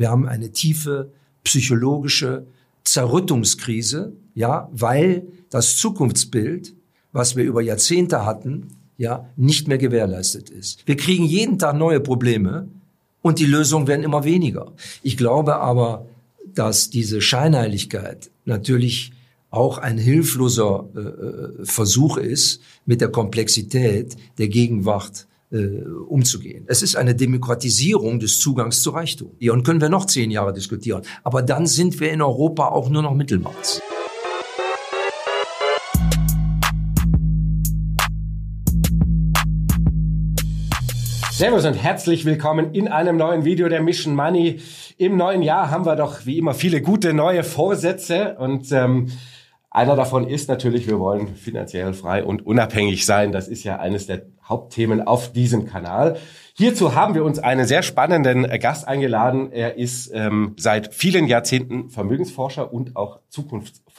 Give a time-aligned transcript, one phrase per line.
[0.00, 1.12] Wir haben eine tiefe
[1.44, 2.46] psychologische
[2.84, 6.74] Zerrüttungskrise, ja, weil das Zukunftsbild,
[7.12, 10.86] was wir über Jahrzehnte hatten, ja, nicht mehr gewährleistet ist.
[10.86, 12.66] Wir kriegen jeden Tag neue Probleme
[13.20, 14.72] und die Lösungen werden immer weniger.
[15.02, 16.06] Ich glaube aber,
[16.46, 19.12] dass diese Scheinheiligkeit natürlich
[19.50, 26.64] auch ein hilfloser äh, äh, Versuch ist, mit der Komplexität der Gegenwart äh, umzugehen.
[26.68, 29.32] Es ist eine Demokratisierung des Zugangs zu Reichtum.
[29.38, 31.02] Ja, und können wir noch zehn Jahre diskutieren.
[31.24, 33.82] Aber dann sind wir in Europa auch nur noch Mittelmaß.
[41.32, 44.60] Servus und herzlich willkommen in einem neuen Video der Mission Money.
[44.98, 49.10] Im neuen Jahr haben wir doch wie immer viele gute neue Vorsätze und ähm,
[49.72, 53.30] einer davon ist natürlich, wir wollen finanziell frei und unabhängig sein.
[53.30, 56.16] Das ist ja eines der Hauptthemen auf diesem Kanal.
[56.54, 59.52] Hierzu haben wir uns einen sehr spannenden Gast eingeladen.
[59.52, 63.89] Er ist ähm, seit vielen Jahrzehnten Vermögensforscher und auch Zukunftsforscher.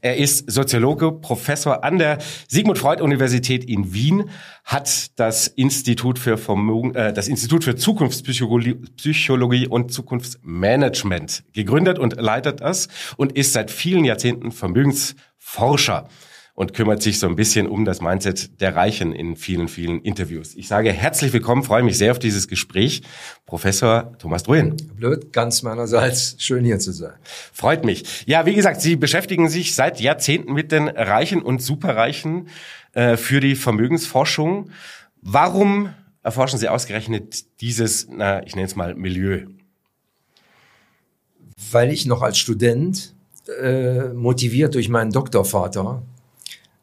[0.00, 4.30] Er ist Soziologe, Professor an der Sigmund Freud Universität in Wien,
[4.64, 12.20] hat das Institut für Vermögen, äh, das Institut für Zukunftspsychologie Psychologie und Zukunftsmanagement gegründet und
[12.20, 16.08] leitet das und ist seit vielen Jahrzehnten Vermögensforscher
[16.56, 20.54] und kümmert sich so ein bisschen um das Mindset der Reichen in vielen, vielen Interviews.
[20.54, 23.02] Ich sage herzlich willkommen, freue mich sehr auf dieses Gespräch.
[23.44, 24.74] Professor Thomas Druin.
[24.96, 26.34] Blöd, ganz meinerseits.
[26.38, 27.12] Schön hier zu sein.
[27.52, 28.24] Freut mich.
[28.26, 32.48] Ja, wie gesagt, Sie beschäftigen sich seit Jahrzehnten mit den Reichen und Superreichen
[32.94, 34.70] äh, für die Vermögensforschung.
[35.20, 35.90] Warum
[36.22, 39.44] erforschen Sie ausgerechnet dieses, na, ich nenne es mal Milieu?
[41.70, 43.14] Weil ich noch als Student
[43.60, 46.02] äh, motiviert durch meinen Doktorvater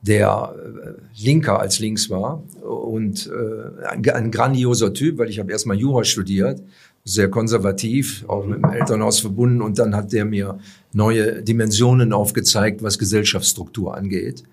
[0.03, 5.51] der äh, linker als links war und äh, ein, ein grandioser Typ, weil ich habe
[5.51, 6.61] erstmal Jura studiert,
[7.05, 10.59] sehr konservativ, auch mit dem Elternhaus verbunden und dann hat der mir
[10.91, 14.43] neue Dimensionen aufgezeigt, was Gesellschaftsstruktur angeht.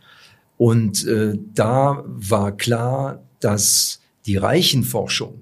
[0.57, 5.41] Und äh, da war klar, dass die Reichenforschung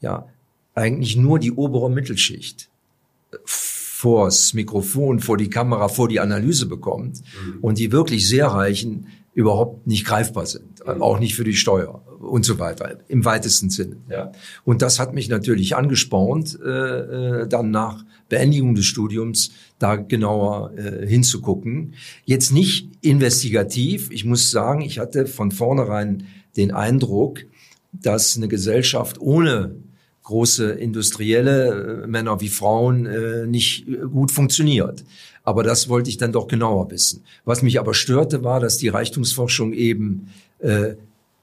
[0.00, 0.26] ja
[0.74, 2.68] eigentlich nur die obere Mittelschicht
[4.00, 7.58] vors Mikrofon, vor die Kamera, vor die Analyse bekommt mhm.
[7.60, 11.02] und die wirklich sehr Reichen überhaupt nicht greifbar sind, mhm.
[11.02, 13.96] auch nicht für die Steuer und so weiter, im weitesten Sinne.
[14.08, 14.32] Ja.
[14.64, 16.68] Und das hat mich natürlich angespornt, äh,
[17.42, 21.94] äh, dann nach Beendigung des Studiums da genauer äh, hinzugucken.
[22.24, 24.10] Jetzt nicht investigativ.
[24.10, 27.40] Ich muss sagen, ich hatte von vornherein den Eindruck,
[27.92, 29.74] dass eine Gesellschaft ohne
[30.30, 35.04] große industrielle äh, Männer wie Frauen äh, nicht äh, gut funktioniert.
[35.42, 37.24] Aber das wollte ich dann doch genauer wissen.
[37.44, 40.28] Was mich aber störte, war, dass die Reichtumsforschung eben
[40.60, 40.94] äh,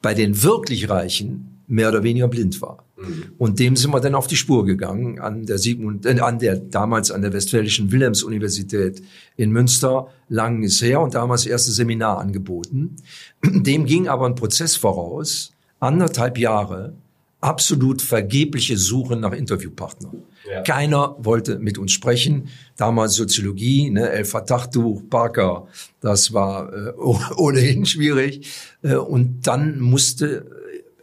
[0.01, 2.85] bei den wirklich Reichen mehr oder weniger blind war.
[2.97, 3.23] Mhm.
[3.37, 6.55] Und dem sind wir dann auf die Spur gegangen an der Sigmund, äh, an der
[6.55, 9.03] damals an der Westfälischen Wilhelms-Universität
[9.35, 10.07] in Münster.
[10.29, 12.95] Lang ist her und damals erste Seminar angeboten.
[13.43, 16.93] Dem ging aber ein Prozess voraus, anderthalb Jahre,
[17.39, 20.23] absolut vergebliche Suche nach Interviewpartnern.
[20.49, 20.61] Ja.
[20.61, 22.49] Keiner wollte mit uns sprechen.
[22.77, 25.67] Damals Soziologie, ne, El Fatah-Tuch, Parker,
[26.01, 26.93] das war äh,
[27.37, 28.47] ohnehin schwierig.
[28.81, 30.49] Äh, und dann musste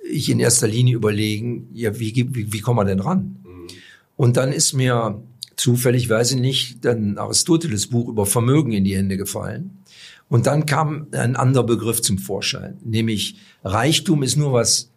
[0.08, 3.36] ich in erster Linie überlegen, ja, wie, wie, wie kommen wir denn ran?
[3.42, 3.66] Mhm.
[4.16, 5.22] Und dann ist mir
[5.56, 9.78] zufällig, weiß ich nicht, dann Aristoteles Buch über Vermögen in die Hände gefallen.
[10.28, 14.90] Und dann kam ein anderer Begriff zum Vorschein, nämlich Reichtum ist nur was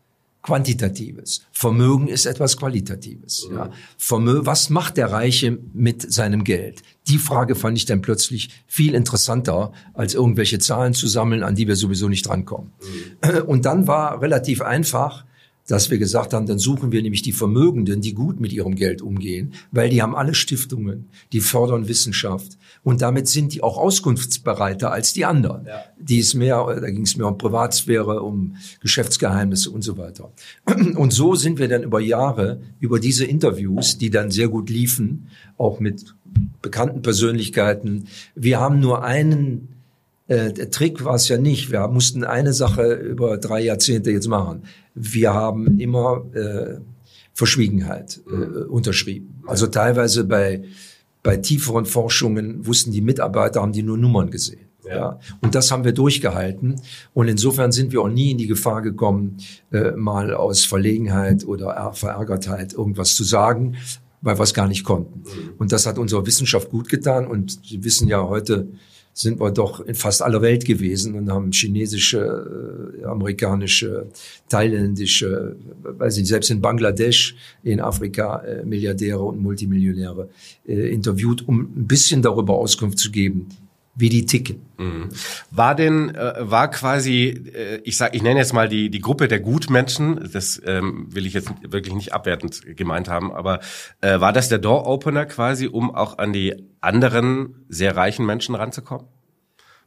[0.47, 1.41] Quantitatives.
[1.52, 3.50] Vermögen ist etwas Qualitatives.
[3.52, 3.69] Ja.
[3.97, 6.84] Vermögen, was macht der Reiche mit seinem Geld?
[7.09, 11.68] Die Frage fand ich dann plötzlich viel interessanter, als irgendwelche Zahlen zu sammeln, an die
[11.68, 12.72] wir sowieso nicht drankommen.
[12.80, 13.41] Mhm.
[13.41, 15.25] Und dann war relativ einfach,
[15.67, 19.01] dass wir gesagt haben, dann suchen wir nämlich die Vermögenden, die gut mit ihrem Geld
[19.01, 24.91] umgehen, weil die haben alle Stiftungen, die fördern Wissenschaft und damit sind die auch auskunftsbereiter
[24.91, 25.66] als die anderen.
[25.66, 25.83] Ja.
[26.00, 30.31] Die ist mehr, da ging es mehr um Privatsphäre, um Geschäftsgeheimnisse und so weiter.
[30.95, 35.28] Und so sind wir dann über Jahre über diese Interviews, die dann sehr gut liefen,
[35.57, 36.16] auch mit
[36.61, 38.08] bekannten Persönlichkeiten.
[38.35, 39.77] Wir haben nur einen
[40.28, 41.72] äh, der Trick war es ja nicht.
[41.72, 44.64] Wir mussten eine Sache über drei Jahrzehnte jetzt machen.
[44.94, 46.79] Wir haben immer äh,
[47.34, 49.44] Verschwiegenheit äh, unterschrieben.
[49.46, 50.64] Also teilweise bei,
[51.24, 54.68] bei tieferen Forschungen wussten die Mitarbeiter, haben die nur Nummern gesehen.
[54.90, 55.20] Ja.
[55.41, 56.82] Und das haben wir durchgehalten.
[57.14, 59.38] Und insofern sind wir auch nie in die Gefahr gekommen,
[59.72, 63.76] äh, mal aus Verlegenheit oder Verärgertheit irgendwas zu sagen,
[64.22, 65.20] weil wir es gar nicht konnten.
[65.20, 65.53] Mhm.
[65.58, 67.28] Und das hat unserer Wissenschaft gut getan.
[67.28, 68.68] Und Sie wissen ja heute,
[69.17, 74.05] sind wir doch in fast aller Welt gewesen und haben chinesische, äh, amerikanische,
[74.47, 80.29] thailändische, weiß nicht, selbst in Bangladesch, in Afrika, äh, Milliardäre und Multimillionäre
[80.67, 83.47] äh, interviewt, um ein bisschen darüber Auskunft zu geben,
[83.97, 84.61] wie die ticken.
[84.78, 85.09] Mhm.
[85.49, 89.28] War denn äh, war quasi äh, ich sag ich nenne jetzt mal die die Gruppe
[89.28, 93.59] der Gutmenschen, das ähm, will ich jetzt wirklich nicht abwertend gemeint haben, aber
[94.02, 98.53] äh, war das der Door Opener quasi, um auch an die anderen sehr reichen Menschen
[98.55, 99.08] ranzukommen?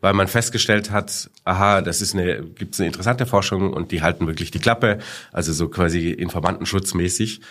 [0.02, 4.26] Weil man festgestellt hat, aha, das ist eine gibt's eine interessante Forschung und die halten
[4.26, 4.98] wirklich die Klappe,
[5.30, 7.42] also so quasi informantenschutzmäßig.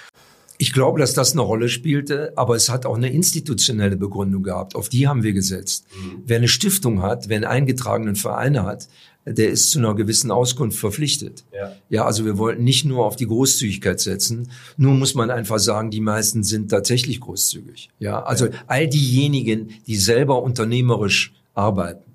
[0.61, 4.75] Ich glaube, dass das eine Rolle spielte, aber es hat auch eine institutionelle Begründung gehabt.
[4.75, 5.85] Auf die haben wir gesetzt.
[5.95, 6.23] Mhm.
[6.25, 8.89] Wer eine Stiftung hat, wer einen eingetragenen Verein hat,
[9.25, 11.45] der ist zu einer gewissen Auskunft verpflichtet.
[11.53, 11.75] Ja.
[11.89, 14.51] ja, also wir wollten nicht nur auf die Großzügigkeit setzen.
[14.75, 17.89] Nur muss man einfach sagen, die meisten sind tatsächlich großzügig.
[17.99, 18.51] Ja, also ja.
[18.67, 22.08] all diejenigen, die selber unternehmerisch arbeiten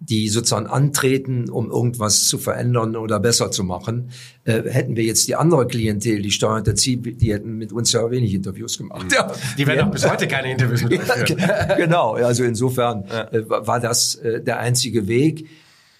[0.00, 4.10] die sozusagen antreten, um irgendwas zu verändern oder besser zu machen.
[4.44, 8.32] Äh, hätten wir jetzt die andere Klientel, die Steuerhinterzieher, die hätten mit uns ja wenig
[8.32, 9.12] Interviews gemacht.
[9.12, 9.32] Ja.
[9.56, 11.38] Die werden auch bis heute keine Interviews mit uns führen.
[11.76, 13.28] genau, also insofern ja.
[13.32, 15.46] äh, war das äh, der einzige Weg.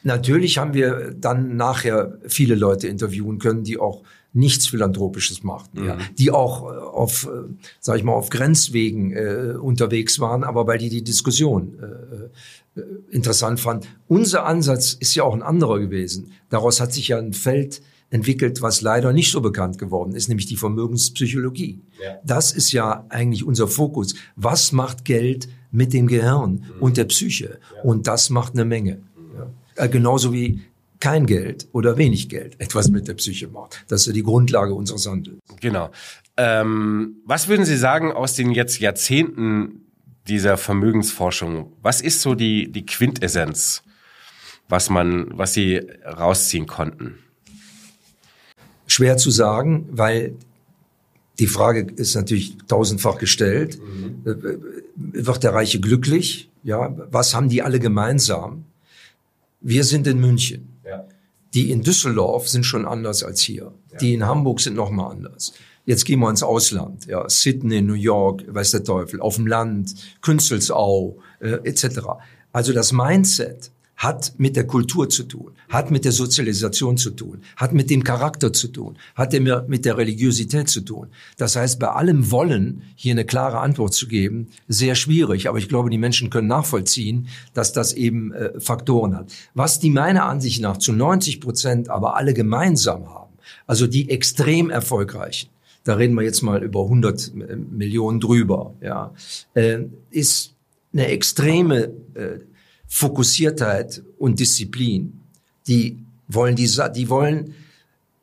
[0.04, 4.02] Natürlich haben wir dann nachher viele Leute interviewen können, die auch
[4.32, 5.88] nichts Philanthropisches machten, mhm.
[5.88, 10.66] ja, die auch äh, auf, äh, sag ich mal, auf Grenzwegen äh, unterwegs waren, aber
[10.66, 12.28] weil die die Diskussion äh,
[13.10, 13.86] interessant fanden.
[14.06, 16.32] Unser Ansatz ist ja auch ein anderer gewesen.
[16.48, 20.46] Daraus hat sich ja ein Feld entwickelt, was leider nicht so bekannt geworden ist, nämlich
[20.46, 21.80] die Vermögenspsychologie.
[22.02, 22.18] Ja.
[22.24, 24.14] Das ist ja eigentlich unser Fokus.
[24.36, 26.82] Was macht Geld mit dem Gehirn mhm.
[26.82, 27.58] und der Psyche?
[27.76, 27.82] Ja.
[27.82, 28.96] Und das macht eine Menge.
[28.96, 29.38] Mhm.
[29.76, 29.84] Ja.
[29.84, 30.62] Äh, genauso wie
[31.00, 33.84] kein Geld oder wenig Geld etwas mit der Psyche macht.
[33.88, 35.38] Das ist ja die Grundlage unseres Handels.
[35.60, 35.90] Genau.
[36.36, 39.87] Ähm, was würden Sie sagen aus den jetzt Jahrzehnten
[40.28, 41.72] dieser Vermögensforschung?
[41.82, 43.82] Was ist so die, die Quintessenz,
[44.68, 47.18] was man, was Sie rausziehen konnten?
[48.86, 50.34] Schwer zu sagen, weil
[51.38, 53.78] die Frage ist natürlich tausendfach gestellt.
[53.80, 54.24] Mhm.
[54.96, 56.50] Wird der Reiche glücklich?
[56.64, 58.64] Ja, was haben die alle gemeinsam?
[59.60, 60.74] Wir sind in München.
[61.54, 63.72] Die in Düsseldorf sind schon anders als hier.
[63.92, 63.98] Ja.
[63.98, 65.54] Die in Hamburg sind noch mal anders.
[65.88, 69.94] Jetzt gehen wir ins Ausland, ja, Sydney, New York, weiß der Teufel, auf dem Land,
[70.20, 72.00] Künzelsau, äh, etc.
[72.52, 77.40] Also das Mindset hat mit der Kultur zu tun, hat mit der Sozialisation zu tun,
[77.56, 81.06] hat mit dem Charakter zu tun, hat mit der Religiosität zu tun.
[81.38, 85.48] Das heißt, bei allem Wollen, hier eine klare Antwort zu geben, sehr schwierig.
[85.48, 89.32] Aber ich glaube, die Menschen können nachvollziehen, dass das eben äh, Faktoren hat.
[89.54, 93.32] Was die meiner Ansicht nach zu 90 Prozent aber alle gemeinsam haben,
[93.66, 95.48] also die extrem erfolgreichen,
[95.88, 99.14] da reden wir jetzt mal über 100 äh, Millionen drüber, ja,
[99.54, 99.78] äh,
[100.10, 100.54] ist
[100.92, 102.40] eine extreme äh,
[102.86, 105.14] Fokussiertheit und Disziplin.
[105.66, 105.96] Die
[106.28, 107.54] wollen die, die wollen,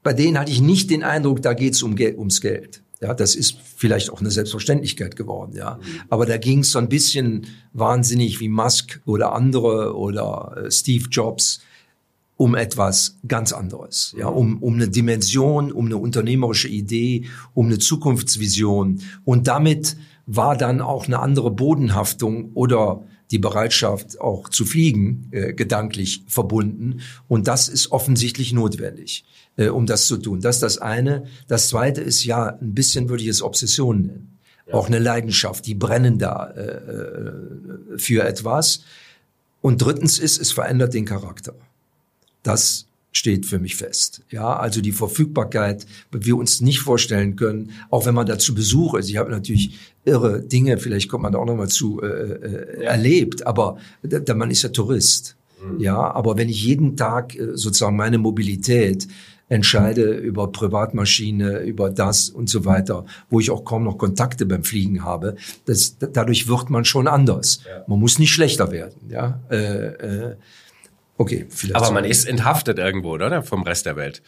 [0.04, 2.84] bei denen hatte ich nicht den Eindruck, da geht's um ums Geld.
[3.02, 5.80] Ja, das ist vielleicht auch eine Selbstverständlichkeit geworden, ja.
[6.10, 11.62] Aber da ging es so ein bisschen wahnsinnig wie Musk oder andere oder Steve Jobs
[12.38, 17.80] um etwas ganz anderes, ja, um, um eine Dimension, um eine unternehmerische Idee, um eine
[17.80, 19.02] Zukunftsvision.
[19.24, 19.96] Und damit
[20.26, 27.02] war dann auch eine andere Bodenhaftung oder die Bereitschaft auch zu fliegen äh, gedanklich verbunden.
[27.28, 30.42] Und das ist offensichtlich notwendig, äh, um das zu tun.
[30.42, 31.26] Das ist das eine.
[31.48, 34.38] Das zweite ist ja, ein bisschen würde ich es Obsession nennen.
[34.68, 34.74] Ja.
[34.74, 38.82] Auch eine Leidenschaft, die brennen da äh, äh für etwas.
[39.62, 41.56] Und drittens ist, es verändert den Charakter.
[42.46, 44.22] Das steht für mich fest.
[44.30, 49.10] Ja, also die Verfügbarkeit, wir uns nicht vorstellen können, auch wenn man dazu Besuch ist.
[49.10, 52.84] Ich habe natürlich irre Dinge, vielleicht kommt man da auch noch mal zu, äh, äh,
[52.84, 55.38] erlebt, aber da, man ist ja Tourist.
[55.64, 55.80] Mhm.
[55.80, 59.08] Ja, aber wenn ich jeden Tag äh, sozusagen meine Mobilität
[59.48, 64.64] entscheide über Privatmaschine, über das und so weiter, wo ich auch kaum noch Kontakte beim
[64.64, 65.36] Fliegen habe,
[65.66, 67.62] das, dadurch wird man schon anders.
[67.66, 67.84] Ja.
[67.88, 68.96] Man muss nicht schlechter werden.
[69.10, 70.36] Ja, äh, äh,
[71.18, 71.76] Okay, vielleicht.
[71.76, 73.42] Aber man ist enthaftet irgendwo, oder?
[73.44, 74.22] Vom Rest der Welt.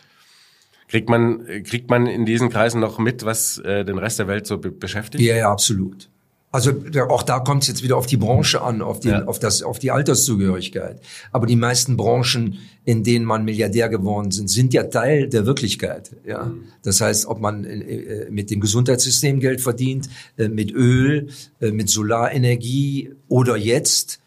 [0.87, 4.47] Kriegt man, kriegt man in diesen Kreisen noch mit, was äh, den Rest der Welt
[4.47, 5.21] so be beschäftigt?
[5.21, 6.09] Ja, ja, absolut.
[6.49, 6.71] Also
[7.09, 9.25] auch da kommt es jetzt wieder auf die Branche an, auf, den, ja.
[9.25, 11.01] auf, das, auf die Alterszugehörigkeit.
[11.33, 16.15] Aber die meisten Branchen, in denen man Milliardär geworden sind, sind ja Teil der Wirklichkeit.
[16.25, 16.63] Ja, mhm.
[16.83, 21.27] das heißt, ob man äh, äh mit dem Gesundheitssystem Geld verdient, äh, mit Öl,
[21.59, 24.21] äh, mit Solarenergie oder jetzt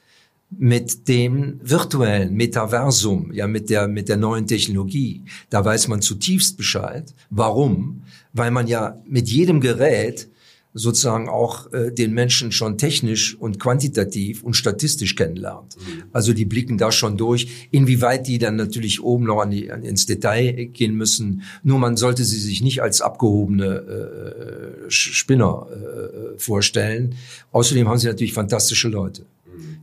[0.50, 6.57] mit dem virtuellen Metaversum, ja mit der mit der neuen Technologie, da weiß man zutiefst
[6.57, 7.14] Bescheid.
[7.30, 8.02] Warum?
[8.33, 10.28] Weil man ja mit jedem Gerät
[10.73, 15.76] sozusagen auch äh, den Menschen schon technisch und quantitativ und statistisch kennenlernt.
[15.76, 16.04] Mhm.
[16.12, 19.83] Also die blicken da schon durch, inwieweit die dann natürlich oben noch an die, an,
[19.83, 21.42] ins Detail gehen müssen.
[21.64, 27.16] Nur man sollte sie sich nicht als abgehobene äh, Spinner äh, vorstellen.
[27.50, 29.26] Außerdem haben sie natürlich fantastische Leute.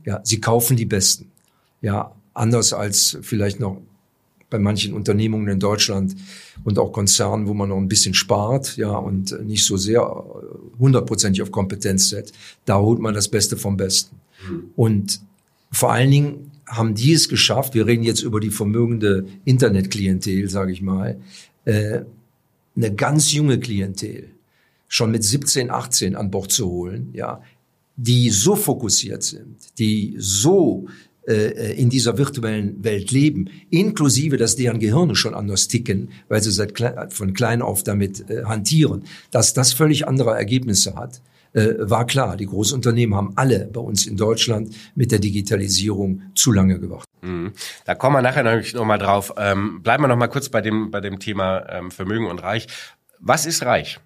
[0.08, 1.30] Ja, sie kaufen die Besten.
[1.82, 3.82] Ja, anders als vielleicht noch
[4.48, 6.16] bei manchen Unternehmungen in Deutschland
[6.64, 10.78] und auch Konzernen, wo man noch ein bisschen spart, ja, und nicht so sehr äh,
[10.78, 12.34] hundertprozentig auf Kompetenz setzt,
[12.64, 14.16] da holt man das Beste vom Besten.
[14.48, 14.70] Mhm.
[14.76, 15.20] Und
[15.72, 20.72] vor allen Dingen haben die es geschafft, wir reden jetzt über die vermögende Internetklientel, sage
[20.72, 21.20] ich mal,
[21.66, 22.00] äh,
[22.74, 24.30] eine ganz junge Klientel
[24.88, 27.42] schon mit 17, 18 an Bord zu holen, ja,
[27.98, 30.86] die so fokussiert sind, die so
[31.26, 36.52] äh, in dieser virtuellen Welt leben, inklusive, dass deren Gehirne schon anders ticken, weil sie
[36.52, 39.02] seit klein, von klein auf damit äh, hantieren,
[39.32, 41.20] dass das völlig andere Ergebnisse hat,
[41.54, 42.36] äh, war klar.
[42.36, 47.08] Die Großunternehmen haben alle bei uns in Deutschland mit der Digitalisierung zu lange gewartet.
[47.22, 47.52] Mhm.
[47.84, 49.34] Da kommen wir nachher noch mal drauf.
[49.36, 52.68] Ähm, bleiben wir noch mal kurz bei dem, bei dem Thema ähm, Vermögen und Reich.
[53.18, 53.98] Was ist reich?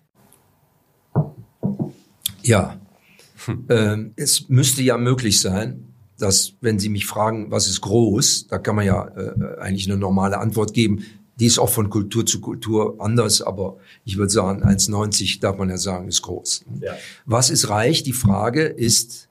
[2.42, 2.80] Ja,
[3.46, 3.64] hm.
[3.68, 8.58] ähm, es müsste ja möglich sein, dass, wenn Sie mich fragen, was ist groß, da
[8.58, 11.04] kann man ja äh, eigentlich eine normale Antwort geben.
[11.40, 15.70] Die ist auch von Kultur zu Kultur anders, aber ich würde sagen, 1,90 darf man
[15.70, 16.64] ja sagen, ist groß.
[16.80, 16.92] Ja.
[17.24, 18.02] Was ist reich?
[18.02, 19.28] Die Frage ist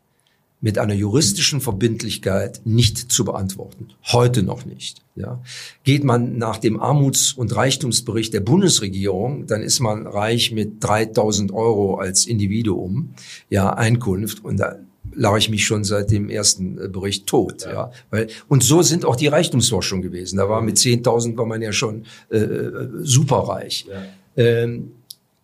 [0.61, 3.89] mit einer juristischen Verbindlichkeit nicht zu beantworten.
[4.11, 5.01] Heute noch nicht.
[5.15, 5.41] Ja.
[5.83, 11.51] Geht man nach dem Armuts- und Reichtumsbericht der Bundesregierung, dann ist man reich mit 3000
[11.51, 13.15] Euro als Individuum,
[13.49, 14.45] ja, Einkunft.
[14.45, 14.77] Und da
[15.13, 17.63] lag ich mich schon seit dem ersten äh, Bericht tot.
[17.63, 17.71] Ja.
[17.71, 17.91] ja.
[18.11, 20.37] Weil, und so sind auch die Reichtumsforschung gewesen.
[20.37, 23.87] Da war mit 10.000 war man ja schon äh, äh, superreich.
[23.89, 24.03] Ja.
[24.37, 24.91] Ähm,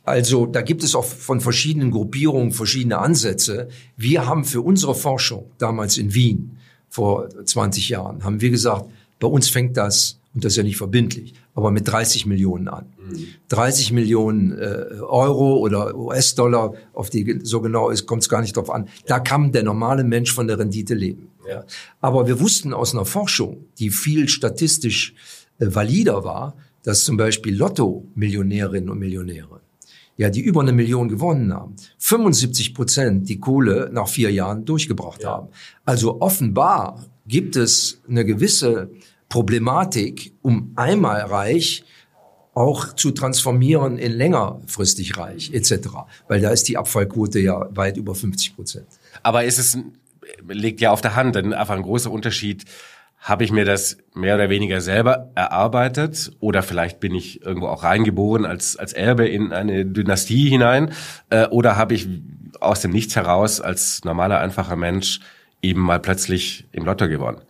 [0.07, 3.67] also da gibt es auch von verschiedenen Gruppierungen verschiedene Ansätze.
[3.97, 8.85] Wir haben für unsere Forschung damals in Wien vor 20 Jahren, haben wir gesagt,
[9.19, 12.85] bei uns fängt das, und das ist ja nicht verbindlich, aber mit 30 Millionen an.
[13.49, 18.55] 30 Millionen äh, Euro oder US-Dollar, auf die so genau ist, kommt es gar nicht
[18.55, 18.87] drauf an.
[19.07, 21.29] Da kann der normale Mensch von der Rendite leben.
[21.49, 21.65] Ja.
[21.99, 25.15] Aber wir wussten aus einer Forschung, die viel statistisch
[25.59, 29.59] äh, valider war, dass zum Beispiel Lotto-Millionärinnen und Millionäre,
[30.17, 35.23] ja, die über eine Million gewonnen haben, 75 Prozent die Kohle nach vier Jahren durchgebracht
[35.23, 35.29] ja.
[35.29, 35.49] haben.
[35.85, 38.89] Also offenbar gibt es eine gewisse
[39.29, 41.83] Problematik, um einmal reich
[42.53, 45.89] auch zu transformieren in längerfristig reich etc.
[46.27, 48.87] Weil da ist die Abfallquote ja weit über 50 Prozent.
[49.21, 49.77] Aber ist es
[50.47, 52.65] liegt ja auf der Hand, denn einfach ein großer Unterschied.
[53.17, 57.83] Habe ich mir das mehr oder weniger selber erarbeitet oder vielleicht bin ich irgendwo auch
[57.83, 60.93] reingeboren als, als Erbe in eine Dynastie hinein
[61.29, 62.07] äh, oder habe ich
[62.59, 65.19] aus dem Nichts heraus als normaler, einfacher Mensch
[65.61, 67.41] eben mal plötzlich im Lotto gewonnen?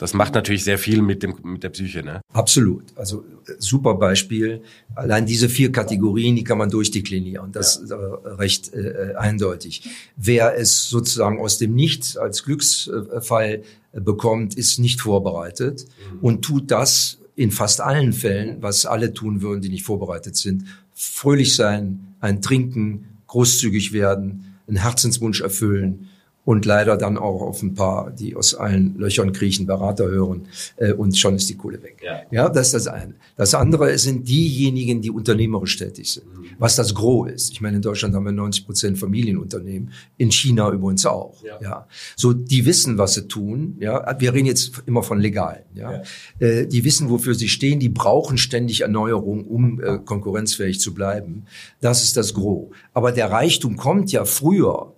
[0.00, 2.22] Das macht natürlich sehr viel mit dem mit der Psyche, ne?
[2.32, 2.84] Absolut.
[2.96, 4.62] Also äh, super Beispiel.
[4.94, 7.52] Allein diese vier Kategorien, die kann man durchdeklinieren.
[7.52, 9.90] Das ist äh, recht äh, eindeutig.
[10.16, 13.62] Wer es sozusagen aus dem Nichts als Glücksfall äh,
[13.92, 16.18] bekommt, ist nicht vorbereitet mhm.
[16.20, 20.64] und tut das in fast allen Fällen, was alle tun würden, die nicht vorbereitet sind.
[20.94, 26.08] Fröhlich sein, ein Trinken, großzügig werden, einen Herzenswunsch erfüllen,
[26.44, 30.92] und leider dann auch auf ein paar, die aus allen Löchern kriechen, Berater hören äh,
[30.92, 31.98] und schon ist die Kohle weg.
[32.02, 32.22] Ja.
[32.30, 33.14] ja, das ist das eine.
[33.36, 36.39] Das andere sind diejenigen, die unternehmerisch tätig sind, mhm.
[36.60, 37.52] Was das Gros ist.
[37.52, 41.42] Ich meine, in Deutschland haben wir 90 Prozent Familienunternehmen, in China übrigens auch.
[41.42, 41.58] Ja.
[41.62, 41.86] ja.
[42.16, 43.76] So, die wissen, was sie tun.
[43.80, 45.64] Ja, wir reden jetzt immer von legal.
[45.74, 46.02] Ja, ja.
[46.38, 47.80] Äh, die wissen, wofür sie stehen.
[47.80, 51.46] Die brauchen ständig Erneuerung, um äh, konkurrenzfähig zu bleiben.
[51.80, 52.68] Das ist das Gros.
[52.92, 54.92] Aber der Reichtum kommt ja früher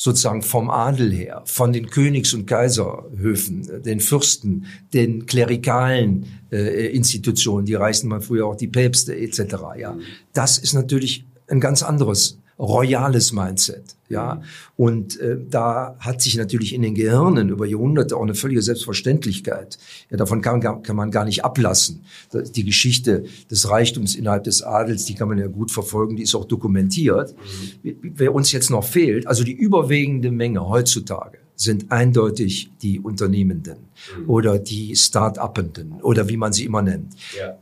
[0.00, 4.64] sozusagen vom Adel her, von den Königs- und Kaiserhöfen, den Fürsten,
[4.94, 9.56] den klerikalen äh, Institutionen, die reißen mal früher auch die Päpste etc.
[9.78, 9.98] Ja,
[10.32, 13.96] das ist natürlich ein ganz anderes royales Mindset.
[14.08, 14.42] Ja,
[14.76, 19.78] und äh, da hat sich natürlich in den Gehirnen über Jahrhunderte auch eine völlige Selbstverständlichkeit.
[20.10, 22.02] Ja, davon kann, kann man gar nicht ablassen.
[22.32, 26.34] Die Geschichte des Reichtums innerhalb des Adels, die kann man ja gut verfolgen, die ist
[26.34, 27.36] auch dokumentiert.
[27.84, 27.96] Mhm.
[28.02, 33.76] Wer uns jetzt noch fehlt, also die überwiegende Menge heutzutage sind eindeutig die Unternehmenden
[34.18, 34.28] mhm.
[34.28, 37.14] oder die Start-upenden oder wie man sie immer nennt.
[37.38, 37.58] Ja.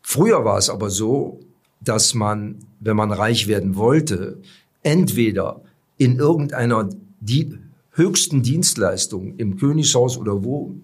[0.00, 1.40] Früher war es aber so,
[1.80, 4.38] dass man, wenn man reich werden wollte,
[4.82, 5.62] entweder
[5.96, 6.88] in irgendeiner
[7.20, 7.58] die
[7.92, 10.74] höchsten Dienstleistung im Königshaus oder wo,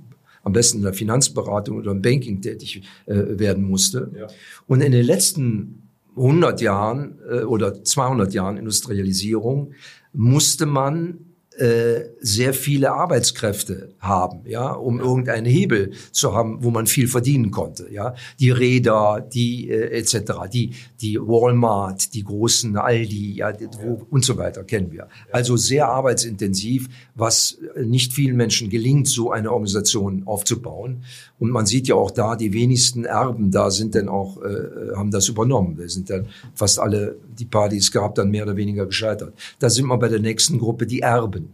[0.42, 4.12] am besten in der Finanzberatung oder im Banking tätig äh, werden musste.
[4.16, 4.26] Ja.
[4.66, 5.82] Und in den letzten
[6.16, 9.72] 100 Jahren äh, oder 200 Jahren Industrialisierung
[10.12, 11.25] musste man
[11.58, 17.50] äh, sehr viele Arbeitskräfte haben, ja, um irgendeinen Hebel zu haben, wo man viel verdienen
[17.50, 18.14] konnte, ja.
[18.38, 24.36] Die Räder, die äh, etc., die die Walmart, die großen Aldi, ja, wo, und so
[24.36, 25.08] weiter kennen wir.
[25.32, 31.04] Also sehr arbeitsintensiv, was nicht vielen Menschen gelingt, so eine Organisation aufzubauen.
[31.38, 35.10] Und man sieht ja auch da, die wenigsten Erben da sind dann auch äh, haben
[35.10, 35.78] das übernommen.
[35.78, 39.34] Wir sind dann fast alle die Partys gab dann mehr oder weniger gescheitert.
[39.58, 41.45] Da sind wir bei der nächsten Gruppe, die Erben.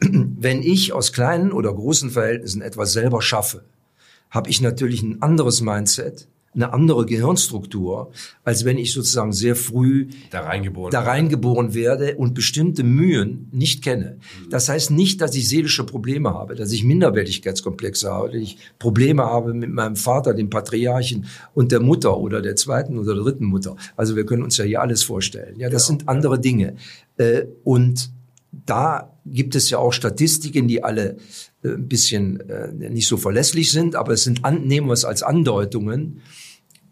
[0.00, 3.64] Wenn ich aus kleinen oder großen Verhältnissen etwas selber schaffe,
[4.30, 8.10] habe ich natürlich ein anderes Mindset, eine andere Gehirnstruktur,
[8.44, 13.82] als wenn ich sozusagen sehr früh da reingeboren, da reingeboren werde und bestimmte Mühen nicht
[13.82, 14.18] kenne.
[14.50, 19.24] Das heißt nicht, dass ich seelische Probleme habe, dass ich Minderwertigkeitskomplexe habe, dass ich Probleme
[19.24, 23.46] habe mit meinem Vater, dem Patriarchen und der Mutter oder der zweiten oder der dritten
[23.46, 23.76] Mutter.
[23.96, 25.58] Also wir können uns ja hier alles vorstellen.
[25.58, 25.88] Ja, das ja.
[25.88, 26.76] sind andere Dinge.
[27.16, 28.12] Äh, und
[28.66, 31.16] da gibt es ja auch Statistiken, die alle
[31.62, 35.22] äh, ein bisschen äh, nicht so verlässlich sind, aber es sind, nehmen wir es als
[35.22, 36.20] Andeutungen.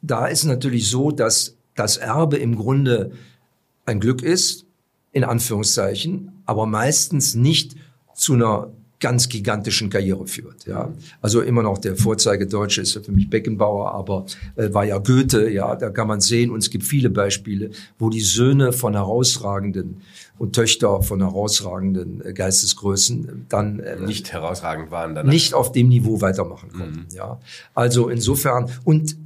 [0.03, 3.13] Da ist natürlich so, dass das Erbe im Grunde
[3.85, 4.67] ein Glück ist,
[5.13, 7.75] in Anführungszeichen, aber meistens nicht
[8.15, 10.67] zu einer ganz gigantischen Karriere führt.
[10.67, 10.93] Ja.
[11.21, 14.27] Also immer noch der Vorzeigedeutsche ist ja für mich Beckenbauer, aber
[14.57, 18.11] äh, war ja Goethe, ja, da kann man sehen, und es gibt viele Beispiele, wo
[18.11, 20.03] die Söhne von herausragenden
[20.39, 25.89] und Töchter von herausragenden äh, Geistesgrößen dann äh, nicht herausragend waren, dann nicht auf dem
[25.89, 27.01] Niveau weitermachen konnten.
[27.11, 27.17] Mhm.
[27.17, 27.41] Ja.
[27.75, 29.17] Also insofern, und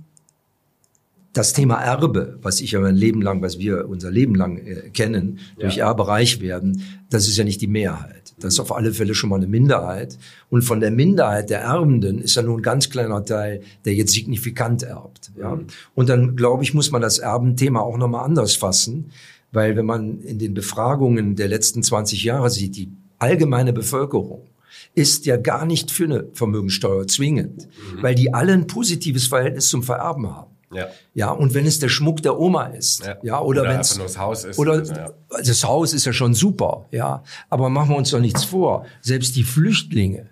[1.35, 4.89] das Thema Erbe, was ich ja mein Leben lang, was wir unser Leben lang äh,
[4.91, 5.89] kennen, durch ja.
[5.89, 8.35] Erbe reich werden, das ist ja nicht die Mehrheit.
[8.39, 10.19] Das ist auf alle Fälle schon mal eine Minderheit.
[10.49, 14.13] Und von der Minderheit der Erbenden ist ja nur ein ganz kleiner Teil, der jetzt
[14.13, 15.33] signifikant erbt.
[15.37, 15.57] Ja?
[15.57, 15.67] Mhm.
[15.95, 19.11] Und dann, glaube ich, muss man das Erbenthema auch nochmal anders fassen,
[19.51, 24.47] weil wenn man in den Befragungen der letzten 20 Jahre sieht, die allgemeine Bevölkerung
[24.95, 28.03] ist ja gar nicht für eine Vermögensteuer zwingend, mhm.
[28.03, 30.54] weil die alle ein positives Verhältnis zum Vererben haben.
[30.73, 30.89] Ja.
[31.15, 33.97] ja, und wenn es der Schmuck der Oma ist, ja, ja oder, oder wenn es
[33.97, 35.11] das Haus ist, oder ja.
[35.31, 38.85] das Haus ist ja schon super, ja, aber machen wir uns doch nichts vor.
[39.01, 40.31] Selbst die Flüchtlinge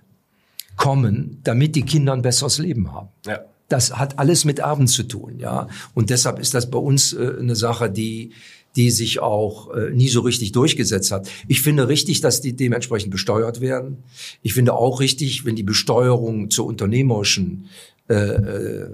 [0.77, 3.09] kommen, damit die Kinder ein besseres Leben haben.
[3.27, 3.41] Ja.
[3.69, 7.35] Das hat alles mit Erben zu tun, ja, und deshalb ist das bei uns äh,
[7.39, 8.33] eine Sache, die
[8.77, 11.29] die sich auch äh, nie so richtig durchgesetzt hat.
[11.47, 13.99] Ich finde richtig, dass die dementsprechend besteuert werden.
[14.43, 17.69] Ich finde auch richtig, wenn die Besteuerung zur unternehmerischen
[18.09, 18.91] äh, äh,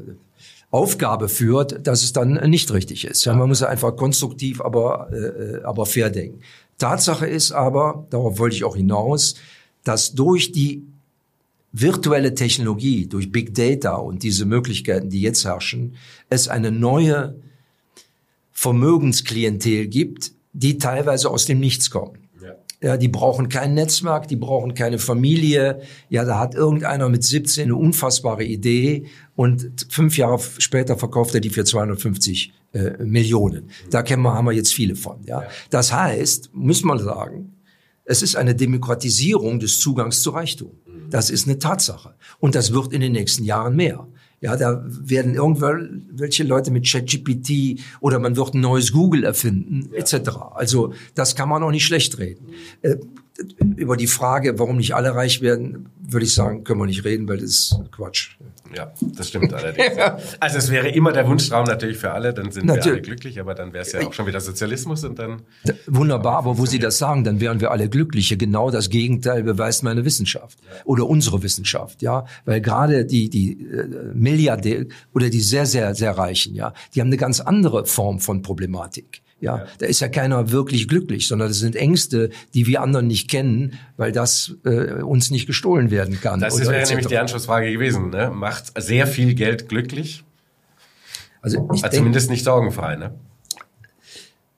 [0.71, 3.25] Aufgabe führt, dass es dann nicht richtig ist.
[3.25, 6.41] Ja, man muss einfach konstruktiv, aber, äh, aber fair denken.
[6.77, 9.35] Tatsache ist aber, darauf wollte ich auch hinaus,
[9.85, 10.85] dass durch die
[11.73, 15.97] virtuelle Technologie, durch Big Data und diese Möglichkeiten, die jetzt herrschen,
[16.29, 17.37] es eine neue
[18.53, 22.28] Vermögensklientel gibt, die teilweise aus dem Nichts kommen.
[22.81, 25.81] Ja, die brauchen kein Netzwerk, die brauchen keine Familie.
[26.11, 31.41] Ja, da hat irgendeiner mit 17 eine unfassbare Idee und fünf Jahre später verkauft er
[31.41, 33.71] die für 250 äh, Millionen.
[33.91, 35.25] Da kennen wir, haben wir jetzt viele von.
[35.25, 37.55] Ja, das heißt, muss man sagen,
[38.05, 40.71] es ist eine Demokratisierung des Zugangs zu Reichtum.
[41.11, 42.15] Das ist eine Tatsache.
[42.39, 44.07] Und das wird in den nächsten Jahren mehr.
[44.41, 49.99] Ja, da werden irgendwelche Leute mit ChatGPT oder man wird ein neues Google erfinden, ja.
[49.99, 50.31] etc.
[50.55, 52.47] Also das kann man auch nicht schlecht reden.
[52.83, 52.97] Äh,
[53.77, 57.29] über die Frage, warum nicht alle reich werden, würde ich sagen, können wir nicht reden,
[57.29, 58.37] weil das ist Quatsch.
[58.75, 59.97] Ja, das stimmt allerdings.
[59.97, 60.19] ja.
[60.41, 62.85] Also es wäre immer der Wunschtraum natürlich für alle, dann sind natürlich.
[62.85, 65.43] wir alle glücklich, aber dann wäre es ja auch schon wieder Sozialismus und dann.
[65.87, 68.37] Wunderbar, aber wo Sie das sagen, dann wären wir alle glückliche.
[68.37, 70.85] Genau das Gegenteil beweist meine Wissenschaft ja.
[70.85, 76.19] oder unsere Wissenschaft, ja, weil gerade die die äh, Milliardär oder die sehr sehr sehr
[76.19, 79.23] reichen, ja, die haben eine ganz andere Form von Problematik.
[79.41, 83.31] Ja, da ist ja keiner wirklich glücklich, sondern das sind Ängste, die wir anderen nicht
[83.31, 86.41] kennen, weil das äh, uns nicht gestohlen werden kann.
[86.41, 88.11] Das wäre nämlich die Anschlussfrage gewesen.
[88.11, 88.31] Ne?
[88.31, 90.25] Macht sehr viel Geld glücklich?
[91.41, 92.97] Also, ich also zumindest nicht sorgenfrei.
[92.97, 93.15] Ne?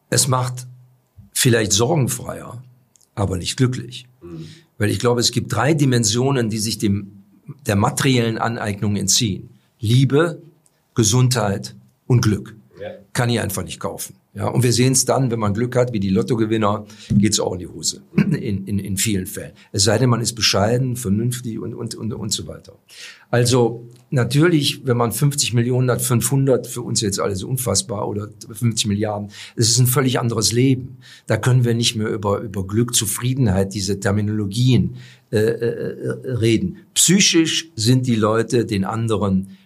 [0.09, 0.67] Es macht
[1.35, 2.63] vielleicht sorgenfreier,
[3.15, 4.49] aber nicht glücklich, mhm.
[4.79, 7.23] weil ich glaube, es gibt drei Dimensionen, die sich dem
[7.67, 10.41] der materiellen Aneignung entziehen: Liebe,
[10.95, 11.75] Gesundheit
[12.07, 12.57] und Glück.
[12.81, 12.93] Ja.
[13.13, 14.15] Kann ich einfach nicht kaufen.
[14.33, 17.53] Ja, und wir sehen es dann, wenn man Glück hat, wie die Lottogewinner, geht's auch
[17.55, 18.03] in die Hose.
[18.17, 19.53] In, in, in vielen Fällen.
[19.73, 22.79] Es sei denn, man ist bescheiden, vernünftig und, und, und, und so weiter.
[23.31, 28.87] Also natürlich, wenn man 50 Millionen hat, 500, für uns jetzt alles unfassbar, oder 50
[28.87, 30.99] Milliarden, es ist ein völlig anderes Leben.
[31.27, 34.97] Da können wir nicht mehr über, über Glück, Zufriedenheit, diese Terminologien
[35.33, 36.79] äh, äh, reden.
[36.95, 39.57] Psychisch sind die Leute den anderen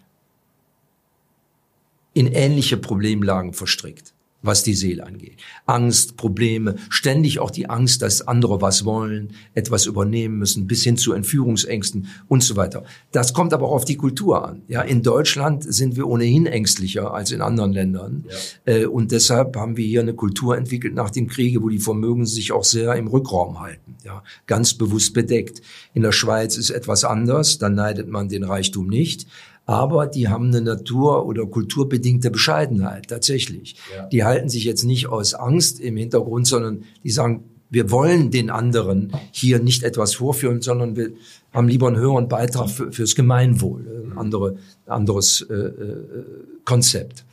[2.15, 4.14] in ähnliche Problemlagen verstrickt.
[4.45, 5.39] Was die Seele angeht.
[5.67, 10.97] Angst, Probleme, ständig auch die Angst, dass andere was wollen, etwas übernehmen müssen, bis hin
[10.97, 12.85] zu Entführungsängsten und so weiter.
[13.11, 14.63] Das kommt aber auch auf die Kultur an.
[14.69, 18.25] Ja, in Deutschland sind wir ohnehin ängstlicher als in anderen Ländern.
[18.67, 18.73] Ja.
[18.73, 22.27] Äh, und deshalb haben wir hier eine Kultur entwickelt nach dem Kriege, wo die Vermögen
[22.27, 23.97] sich auch sehr im Rückraum halten.
[24.05, 25.63] Ja, ganz bewusst bedeckt.
[25.95, 27.59] In der Schweiz ist etwas anders.
[27.59, 29.27] Da neidet man den Reichtum nicht
[29.67, 33.77] aber die haben eine natur- oder kulturbedingte Bescheidenheit tatsächlich.
[33.97, 34.07] Ja.
[34.07, 38.51] Die halten sich jetzt nicht aus Angst im Hintergrund, sondern die sagen, wir wollen den
[38.51, 41.11] anderen hier nicht etwas vorführen, sondern wir
[41.53, 46.25] haben lieber einen höheren Beitrag für, fürs Gemeinwohl, ein andere, anderes äh, äh,
[46.65, 47.25] Konzept.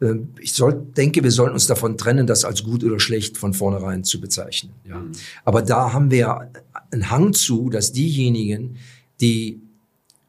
[0.00, 3.54] Äh, ich soll, denke, wir sollten uns davon trennen, das als gut oder schlecht von
[3.54, 4.72] vornherein zu bezeichnen.
[4.88, 4.98] Ja.
[4.98, 5.12] Mhm.
[5.44, 6.50] Aber da haben wir
[6.90, 8.76] einen Hang zu, dass diejenigen,
[9.20, 9.60] die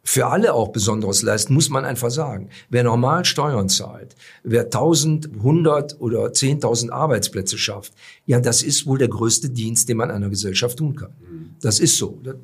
[0.03, 2.49] für alle auch Besonderes leisten, muss man einfach sagen.
[2.69, 7.93] Wer normal Steuern zahlt, wer 1000, 100 oder 10.000 Arbeitsplätze schafft,
[8.25, 11.12] ja, das ist wohl der größte Dienst, den man einer Gesellschaft tun kann.
[11.19, 11.55] Mhm.
[11.62, 12.19] Das ist so.
[12.23, 12.35] Das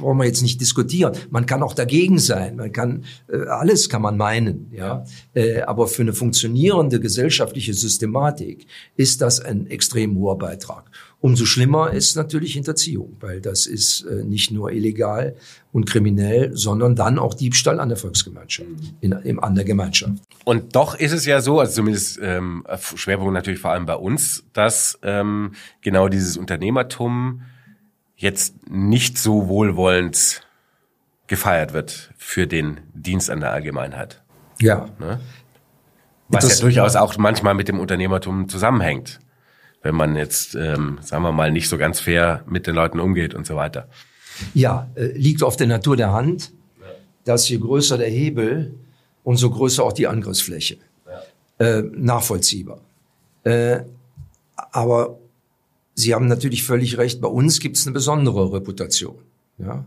[0.00, 1.14] brauchen wir jetzt nicht diskutieren.
[1.30, 2.56] Man kann auch dagegen sein.
[2.56, 5.04] Man kann äh, alles kann man meinen, ja.
[5.34, 10.90] Äh, aber für eine funktionierende gesellschaftliche Systematik ist das ein extrem hoher Beitrag.
[11.22, 15.36] Umso schlimmer ist natürlich Hinterziehung, weil das ist äh, nicht nur illegal
[15.70, 18.68] und kriminell, sondern dann auch Diebstahl an der Volksgemeinschaft,
[19.02, 20.14] in, in, an der Gemeinschaft.
[20.44, 24.44] Und doch ist es ja so, also zumindest ähm, Schwerpunkt natürlich vor allem bei uns,
[24.54, 25.52] dass ähm,
[25.82, 27.42] genau dieses Unternehmertum
[28.16, 30.46] jetzt nicht so wohlwollend
[31.26, 34.22] gefeiert wird für den Dienst an der Allgemeinheit.
[34.58, 34.88] Ja.
[34.98, 35.20] Ne?
[36.28, 39.20] Was das, ja durchaus auch manchmal mit dem Unternehmertum zusammenhängt
[39.82, 43.34] wenn man jetzt, ähm, sagen wir mal, nicht so ganz fair mit den Leuten umgeht
[43.34, 43.88] und so weiter.
[44.54, 46.52] Ja, äh, liegt auf der Natur der Hand,
[47.24, 48.74] dass je größer der Hebel,
[49.24, 50.78] umso größer auch die Angriffsfläche.
[51.58, 51.78] Ja.
[51.78, 52.80] Äh, nachvollziehbar.
[53.44, 53.80] Äh,
[54.72, 55.18] aber
[55.94, 59.18] Sie haben natürlich völlig recht, bei uns gibt es eine besondere Reputation.
[59.58, 59.84] Ja?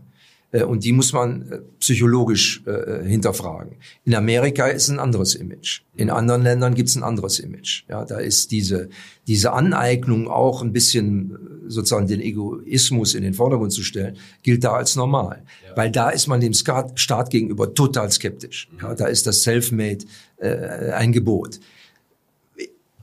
[0.54, 3.76] Äh, und die muss man äh, psychologisch äh, hinterfragen.
[4.04, 5.82] In Amerika ist ein anderes Image.
[5.96, 7.84] In anderen Ländern gibt es ein anderes Image.
[7.88, 8.88] Ja, da ist diese,
[9.26, 11.36] diese Aneignung auch ein bisschen
[11.66, 15.42] sozusagen den Egoismus in den Vordergrund zu stellen, gilt da als normal.
[15.68, 15.76] Ja.
[15.76, 18.68] Weil da ist man dem Staat gegenüber total skeptisch.
[18.80, 20.04] Ja, da ist das Selfmade
[20.38, 21.60] äh, ein Gebot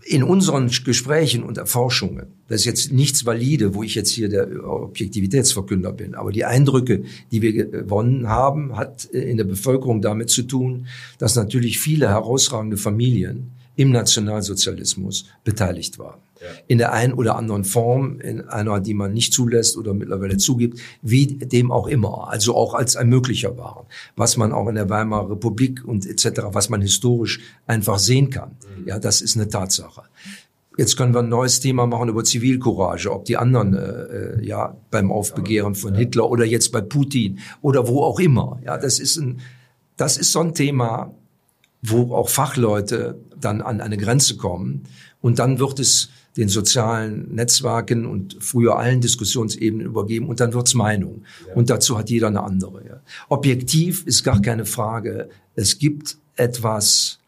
[0.04, 4.68] in unseren Gesprächen und Erforschungen, das ist jetzt nichts valide, wo ich jetzt hier der
[4.68, 10.30] Objektivitätsverkünder bin, aber die Eindrücke, die wir gewonnen haben, hat äh, in der Bevölkerung damit
[10.30, 10.88] zu tun,
[11.18, 16.20] dass natürlich viele herausragende Familien im Nationalsozialismus beteiligt waren
[16.68, 20.80] in der einen oder anderen Form, in einer, die man nicht zulässt oder mittlerweile zugibt,
[21.02, 24.90] wie dem auch immer, also auch als ein möglicher waren, was man auch in der
[24.90, 28.58] Weimarer Republik und etc., was man historisch einfach sehen kann.
[28.78, 28.88] Mhm.
[28.88, 30.04] Ja, das ist eine Tatsache.
[30.78, 34.78] Jetzt können wir ein neues Thema machen über Zivilcourage, ob die anderen äh, äh ja
[34.90, 38.60] beim Aufbegehren von Hitler oder jetzt bei Putin oder wo auch immer.
[38.66, 39.42] Ja, das ist ein
[39.98, 41.14] das ist so ein Thema,
[41.82, 44.84] wo auch Fachleute dann an eine Grenze kommen
[45.22, 50.74] und dann wird es den sozialen Netzwerken und früher allen Diskussionsebenen übergeben und dann wird's
[50.74, 51.24] Meinung.
[51.48, 51.56] Ja.
[51.56, 52.86] Und dazu hat jeder eine andere.
[52.86, 53.02] Ja.
[53.30, 55.30] Objektiv ist gar keine Frage.
[55.56, 57.20] Es gibt etwas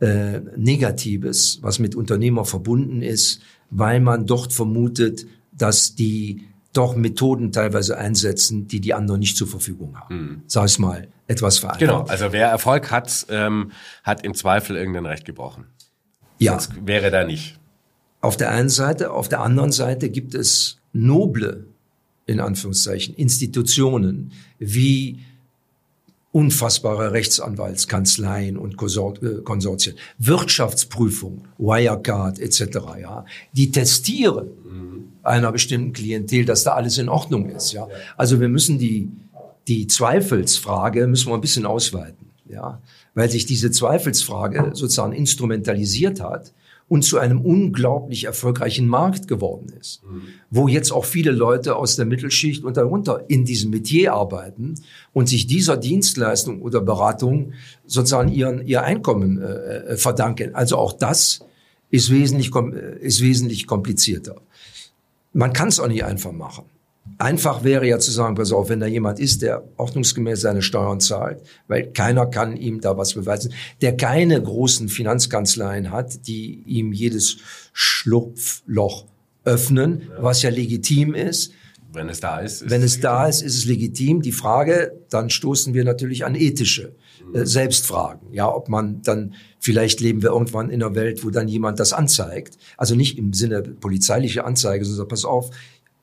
[0.00, 3.40] äh, Negatives, was mit Unternehmer verbunden ist,
[3.70, 9.46] weil man dort vermutet, dass die doch Methoden teilweise einsetzen, die die anderen nicht zur
[9.46, 10.16] Verfügung haben.
[10.16, 10.42] Mhm.
[10.46, 11.80] Sag ich mal, etwas vereinfacht.
[11.80, 15.66] Genau, also wer Erfolg hat, ähm, hat im Zweifel irgendein Recht gebrochen.
[16.38, 16.58] Ja.
[16.58, 17.58] Sonst wäre da nicht.
[18.26, 21.68] Auf der einen Seite, auf der anderen Seite gibt es noble,
[22.26, 25.20] in Anführungszeichen, Institutionen wie
[26.32, 32.78] unfassbare Rechtsanwaltskanzleien und äh, Konsortien, Wirtschaftsprüfung, Wirecard etc.
[33.00, 35.04] Ja, die testieren mhm.
[35.22, 37.74] einer bestimmten Klientel, dass da alles in Ordnung ist.
[37.74, 37.86] Ja,
[38.16, 39.08] also wir müssen die
[39.68, 42.26] die Zweifelsfrage müssen wir ein bisschen ausweiten.
[42.48, 42.82] Ja,
[43.14, 46.52] weil sich diese Zweifelsfrage sozusagen instrumentalisiert hat
[46.88, 50.22] und zu einem unglaublich erfolgreichen Markt geworden ist, mhm.
[50.50, 54.74] wo jetzt auch viele Leute aus der Mittelschicht und darunter in diesem Metier arbeiten
[55.12, 57.52] und sich dieser Dienstleistung oder Beratung
[57.86, 60.54] sozusagen ihren, ihr Einkommen äh, äh verdanken.
[60.54, 61.40] Also auch das
[61.90, 64.36] ist wesentlich, äh, ist wesentlich komplizierter.
[65.32, 66.64] Man kann es auch nicht einfach machen.
[67.18, 71.00] Einfach wäre ja zu sagen, pass auf, wenn da jemand ist, der ordnungsgemäß seine Steuern
[71.00, 76.92] zahlt, weil keiner kann ihm da was beweisen, der keine großen Finanzkanzleien hat, die ihm
[76.92, 77.38] jedes
[77.72, 79.06] Schlupfloch
[79.44, 81.52] öffnen, was ja legitim ist,
[81.96, 82.62] wenn es da ist.
[82.62, 84.20] ist wenn es, es da ist, ist es legitim.
[84.20, 86.94] Die Frage, dann stoßen wir natürlich an ethische
[87.34, 87.46] äh, mhm.
[87.46, 88.32] Selbstfragen.
[88.32, 91.92] Ja, ob man dann vielleicht leben wir irgendwann in einer Welt, wo dann jemand das
[91.92, 92.58] anzeigt.
[92.76, 95.50] Also nicht im Sinne polizeiliche Anzeige, sondern pass auf,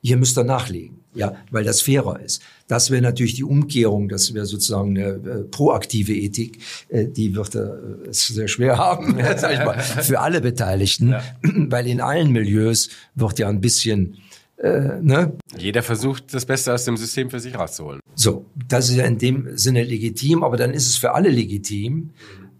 [0.01, 2.41] hier müsst ihr nachlegen, ja, weil das fairer ist.
[2.67, 7.55] Das wäre natürlich die Umkehrung, das wäre sozusagen eine äh, proaktive Ethik, äh, die wird
[7.55, 11.23] äh, es sehr schwer haben, sag ich mal, für alle Beteiligten, ja.
[11.43, 14.17] weil in allen Milieus wird ja ein bisschen
[14.57, 15.33] äh, ne?
[15.57, 17.99] Jeder versucht, das Beste aus dem System für sich rauszuholen.
[18.15, 22.11] So, das ist ja in dem Sinne legitim, aber dann ist es für alle legitim,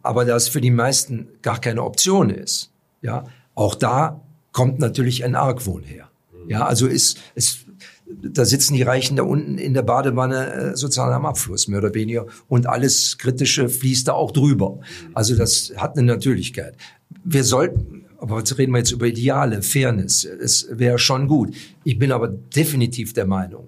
[0.01, 2.71] aber das für die meisten gar keine Option ist.
[3.01, 6.09] Ja, auch da kommt natürlich ein Argwohn her.
[6.47, 7.62] Ja, also ist, ist
[8.05, 11.93] da sitzen die Reichen da unten in der Badewanne äh, sozusagen am Abfluss, mehr oder
[11.93, 12.25] weniger.
[12.47, 14.79] Und alles Kritische fließt da auch drüber.
[15.13, 16.75] Also das hat eine Natürlichkeit.
[17.23, 20.25] Wir sollten, aber jetzt reden wir jetzt über Ideale, Fairness.
[20.25, 21.55] Es wäre schon gut.
[21.83, 23.67] Ich bin aber definitiv der Meinung,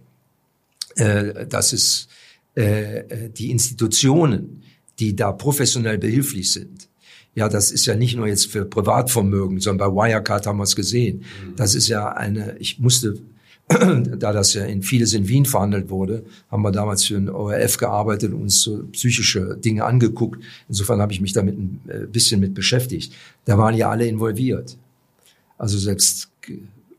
[0.95, 2.08] äh, dass es
[2.56, 4.63] äh, die Institutionen,
[5.00, 6.88] die da professionell behilflich sind,
[7.36, 10.76] ja, das ist ja nicht nur jetzt für Privatvermögen, sondern bei Wirecard haben wir es
[10.76, 11.26] gesehen.
[11.58, 13.15] Das ist ja eine, ich musste,
[13.67, 17.78] da das ja in vieles in Wien verhandelt wurde, haben wir damals für den ORF
[17.78, 20.43] gearbeitet und uns so psychische Dinge angeguckt.
[20.69, 23.13] Insofern habe ich mich damit ein äh, bisschen mit beschäftigt.
[23.45, 24.78] Da waren ja alle involviert.
[25.58, 26.30] Also selbst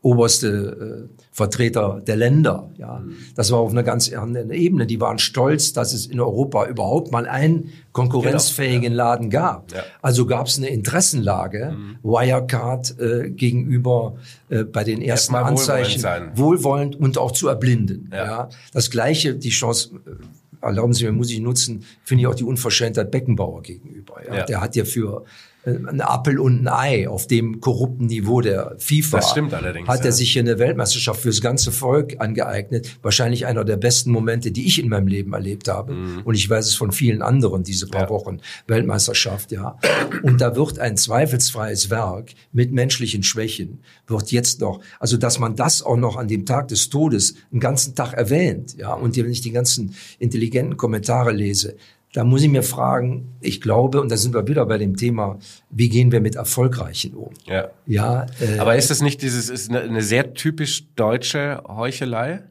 [0.07, 2.71] oberste äh, Vertreter der Länder.
[2.77, 3.17] Ja, mhm.
[3.35, 4.87] das war auf einer ganz anderen Ebene.
[4.87, 9.03] Die waren stolz, dass es in Europa überhaupt mal einen konkurrenzfähigen genau, ja.
[9.03, 9.73] Laden gab.
[9.73, 9.83] Ja.
[10.01, 11.97] Also gab es eine Interessenlage, mhm.
[12.03, 14.15] Wirecard äh, gegenüber
[14.47, 18.09] äh, bei den ersten Anzeichen wohlwollend, wohlwollend, und auch zu erblinden.
[18.13, 18.25] Ja.
[18.25, 18.49] ja.
[18.71, 19.91] das gleiche, die Chance.
[20.05, 20.11] Äh,
[20.59, 24.15] erlauben Sie mir, muss ich nutzen, finde ich auch die Unverschämtheit Beckenbauer gegenüber.
[24.25, 24.43] Ja.
[24.43, 25.23] Der hat ja für
[25.67, 29.17] ein Appel und ein Ei auf dem korrupten Niveau der FIFA.
[29.17, 29.87] Das stimmt allerdings.
[29.87, 30.11] Hat er ja.
[30.11, 32.97] sich hier eine Weltmeisterschaft fürs ganze Volk angeeignet.
[33.01, 35.93] Wahrscheinlich einer der besten Momente, die ich in meinem Leben erlebt habe.
[35.93, 36.21] Mhm.
[36.23, 38.09] Und ich weiß es von vielen anderen, diese paar ja.
[38.09, 39.77] Wochen Weltmeisterschaft, ja.
[40.23, 45.55] Und da wird ein zweifelsfreies Werk mit menschlichen Schwächen, wird jetzt noch, also dass man
[45.55, 48.93] das auch noch an dem Tag des Todes einen ganzen Tag erwähnt, ja.
[48.93, 51.75] Und wenn ich die ganzen intelligenten Kommentare lese,
[52.17, 55.37] da muss ich mir fragen, ich glaube, und da sind wir wieder bei dem Thema,
[55.69, 57.29] wie gehen wir mit Erfolgreichen um?
[57.45, 57.69] Ja.
[57.85, 62.41] ja äh, Aber ist das nicht dieses, ist eine, eine sehr typisch deutsche Heuchelei?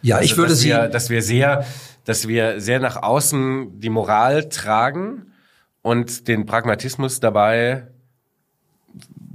[0.00, 0.70] Ja, also, ich würde dass sie.
[0.70, 1.66] Wir, dass wir sehr,
[2.06, 5.26] dass wir sehr nach außen die Moral tragen
[5.82, 7.88] und den Pragmatismus dabei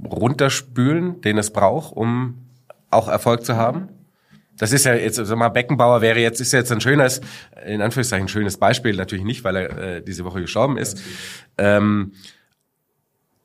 [0.04, 2.44] runterspülen, den es braucht, um
[2.90, 3.88] auch Erfolg zu haben?
[4.58, 7.20] Das ist ja jetzt, sag mal, Beckenbauer wäre jetzt, ist jetzt ein schönes,
[7.64, 11.00] in Anführungszeichen schönes Beispiel, natürlich nicht, weil er äh, diese Woche gestorben ist.
[11.56, 12.12] Ähm,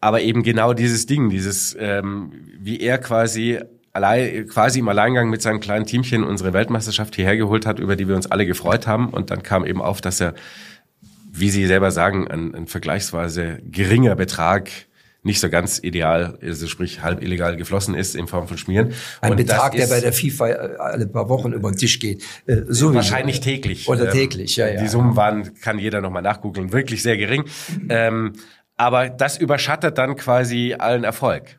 [0.02, 3.60] aber eben genau dieses Ding, dieses, ähm, wie er quasi
[3.94, 8.08] allein, quasi im Alleingang mit seinem kleinen Teamchen unsere Weltmeisterschaft hierher geholt hat, über die
[8.08, 9.10] wir uns alle gefreut haben.
[9.10, 10.34] Und dann kam eben auf, dass er,
[11.32, 14.70] wie Sie selber sagen, ein, ein vergleichsweise geringer Betrag
[15.24, 18.94] nicht so ganz ideal, also sprich halb illegal geflossen ist in Form von Schmieren.
[19.22, 22.24] Ein und Betrag, der bei der FIFA äh, alle paar Wochen über den Tisch geht.
[22.46, 23.88] Äh, so Wahrscheinlich täglich.
[23.88, 24.82] Oder ähm, täglich, ja, ja.
[24.82, 27.46] Die Summen waren, kann jeder nochmal nachgoogeln, wirklich sehr gering.
[27.90, 28.34] Ähm,
[28.76, 31.58] aber das überschattet dann quasi allen Erfolg.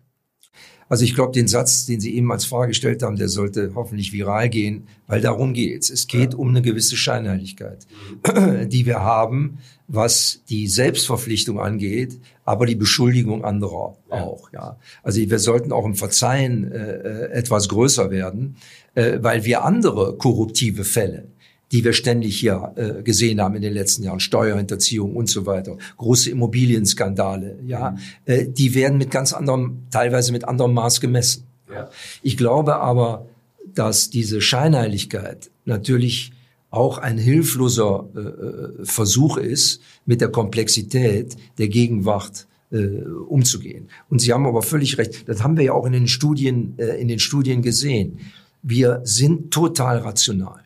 [0.88, 4.12] Also ich glaube, den Satz, den Sie eben als Frage gestellt haben, der sollte hoffentlich
[4.12, 5.88] viral gehen, weil darum geht's.
[5.90, 7.87] Es geht um eine gewisse Scheinheiligkeit,
[8.66, 14.23] die wir haben, was die Selbstverpflichtung angeht, aber die Beschuldigung anderer ja.
[14.23, 14.51] auch.
[14.53, 18.57] Ja, also wir sollten auch im Verzeihen äh, äh etwas größer werden,
[18.94, 21.29] äh, weil wir andere korruptive Fälle
[21.73, 25.77] die wir ständig hier äh, gesehen haben in den letzten Jahren, Steuerhinterziehung und so weiter,
[25.97, 27.99] große Immobilienskandale, ja, mhm.
[28.27, 31.49] äh, die werden mit ganz anderem, teilweise mit anderem Maß gemessen.
[31.68, 31.90] Ja.
[32.23, 33.27] Ich glaube aber,
[33.75, 36.33] dass diese Scheinheiligkeit natürlich
[36.76, 43.88] auch ein hilfloser äh, äh Versuch ist, mit der Komplexität der Gegenwart äh, umzugehen.
[44.08, 45.28] Und Sie haben aber völlig recht.
[45.28, 48.18] Das haben wir ja auch in den Studien, äh, in den Studien gesehen.
[48.62, 50.60] Wir sind total rational.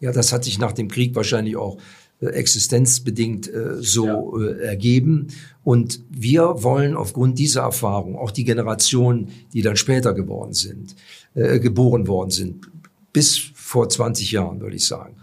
[0.00, 1.78] Ja, das hat sich nach dem Krieg wahrscheinlich auch
[2.20, 4.48] äh, existenzbedingt äh, so ja.
[4.48, 5.28] äh, ergeben.
[5.64, 10.96] Und wir wollen aufgrund dieser Erfahrung, auch die Generationen, die dann später geworden sind,
[11.34, 12.70] äh, geboren worden sind,
[13.12, 13.38] bis
[13.68, 15.16] vor 20 Jahren, würde ich sagen.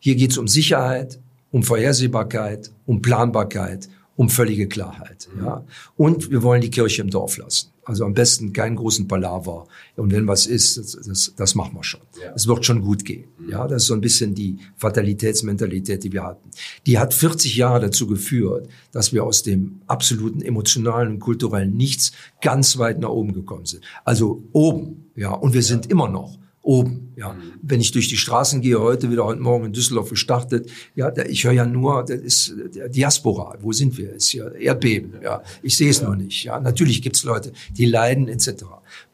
[0.00, 1.20] Hier geht es um Sicherheit,
[1.52, 5.28] um Vorhersehbarkeit, um Planbarkeit, um völlige Klarheit.
[5.32, 5.44] Mhm.
[5.44, 5.64] Ja.
[5.96, 7.68] Und wir wollen die Kirche im Dorf lassen.
[7.84, 9.68] Also am besten keinen großen Palaver.
[9.94, 12.00] Und wenn was ist, das, das, das machen wir schon.
[12.34, 12.50] Es ja.
[12.50, 13.26] wird schon gut gehen.
[13.38, 13.50] Mhm.
[13.50, 16.50] Ja, das ist so ein bisschen die Fatalitätsmentalität, die wir hatten.
[16.86, 22.10] Die hat 40 Jahre dazu geführt, dass wir aus dem absoluten emotionalen und kulturellen Nichts
[22.40, 23.84] ganz weit nach oben gekommen sind.
[24.04, 25.32] Also oben, ja.
[25.32, 27.12] Und wir sind immer noch oben.
[27.16, 27.52] Ja, mhm.
[27.60, 31.44] wenn ich durch die Straßen gehe, heute wieder heute Morgen in Düsseldorf gestartet, ja, ich
[31.44, 33.56] höre ja nur, das ist der Diaspora.
[33.60, 34.12] Wo sind wir?
[34.12, 35.14] Ist hier Erdbeben.
[35.22, 36.06] Ja, ich sehe es ja.
[36.06, 36.44] nur nicht.
[36.44, 38.64] Ja, natürlich gibt's Leute, die leiden etc.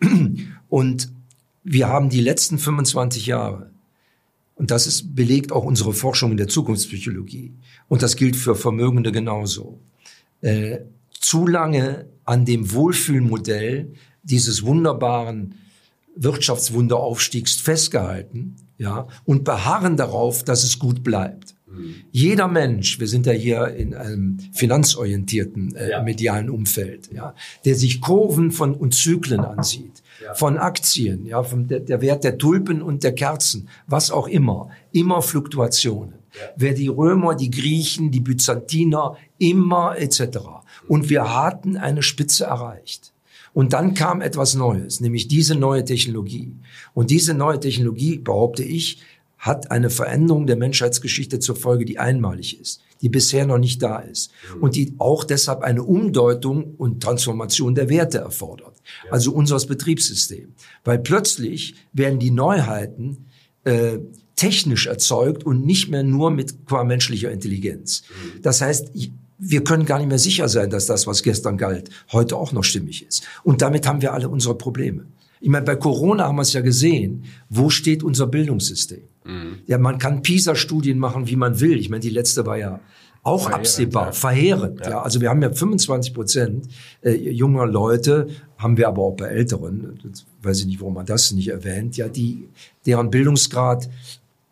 [0.69, 1.11] Und
[1.65, 3.71] wir haben die letzten 25 Jahre
[4.59, 7.53] und das ist belegt auch unsere Forschung in der Zukunftspsychologie.
[7.87, 9.79] Und das gilt für Vermögende genauso.
[10.41, 10.79] Äh,
[11.13, 15.55] zu lange an dem Wohlfühlmodell dieses wunderbaren
[16.17, 21.55] Wirtschaftswunderaufstiegs festgehalten, ja, und beharren darauf, dass es gut bleibt.
[21.67, 21.95] Mhm.
[22.13, 26.03] Jeder Mensch, wir sind ja hier in einem finanzorientierten äh, ja.
[26.03, 30.35] medialen Umfeld, ja, der sich Kurven von und Zyklen ansieht, ja.
[30.35, 34.71] von Aktien, ja, von der, der, Wert der Tulpen und der Kerzen, was auch immer,
[34.93, 36.15] immer Fluktuationen.
[36.35, 36.41] Ja.
[36.57, 40.39] Wer die Römer, die Griechen, die Byzantiner, immer etc.
[40.87, 43.13] Und wir hatten eine Spitze erreicht.
[43.53, 46.53] Und dann kam etwas Neues, nämlich diese neue Technologie.
[46.95, 49.03] Und diese neue Technologie, behaupte ich,
[49.39, 54.01] hat eine Veränderung der Menschheitsgeschichte zur Folge, die einmalig ist, die bisher noch nicht da
[54.01, 54.63] ist mhm.
[54.63, 60.51] und die auch deshalb eine Umdeutung und Transformation der Werte erfordert, also unseres Betriebssystems.
[60.85, 63.27] Weil plötzlich werden die Neuheiten
[63.65, 63.99] äh,
[64.35, 68.03] technisch erzeugt und nicht mehr nur mit qua menschlicher Intelligenz.
[68.09, 68.43] Mhm.
[68.43, 68.91] Das heißt,
[69.39, 72.65] wir können gar nicht mehr sicher sein, dass das, was gestern galt, heute auch noch
[72.65, 73.23] stimmig ist.
[73.45, 75.07] Und damit haben wir alle unsere Probleme.
[75.41, 77.25] Ich meine, bei Corona haben wir es ja gesehen.
[77.49, 79.03] Wo steht unser Bildungssystem?
[79.25, 79.59] Mhm.
[79.67, 81.79] Ja, man kann PISA-Studien machen, wie man will.
[81.79, 82.81] Ich meine, die letzte war ja
[83.23, 84.13] auch verheerend, absehbar, ja.
[84.13, 84.81] verheerend.
[84.81, 84.91] Ja.
[84.91, 85.03] ja.
[85.03, 86.69] also wir haben ja 25 Prozent
[87.03, 89.99] äh, junger Leute, haben wir aber auch bei Älteren,
[90.43, 92.49] weiß ich nicht, warum man das nicht erwähnt, ja, die
[92.87, 93.89] deren Bildungsgrad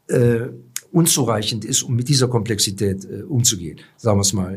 [0.08, 0.48] äh,
[0.92, 3.78] unzureichend ist, um mit dieser Komplexität äh, umzugehen.
[3.96, 4.54] Sagen wir es mal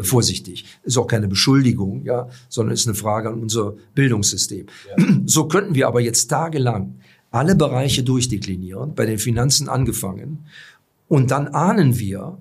[0.00, 0.64] äh, vorsichtig.
[0.82, 4.66] Ist auch keine Beschuldigung, ja, sondern ist eine Frage an unser Bildungssystem.
[4.96, 5.04] Ja.
[5.26, 10.46] So könnten wir aber jetzt tagelang alle Bereiche durchdeklinieren, bei den Finanzen angefangen,
[11.08, 12.38] und dann ahnen wir,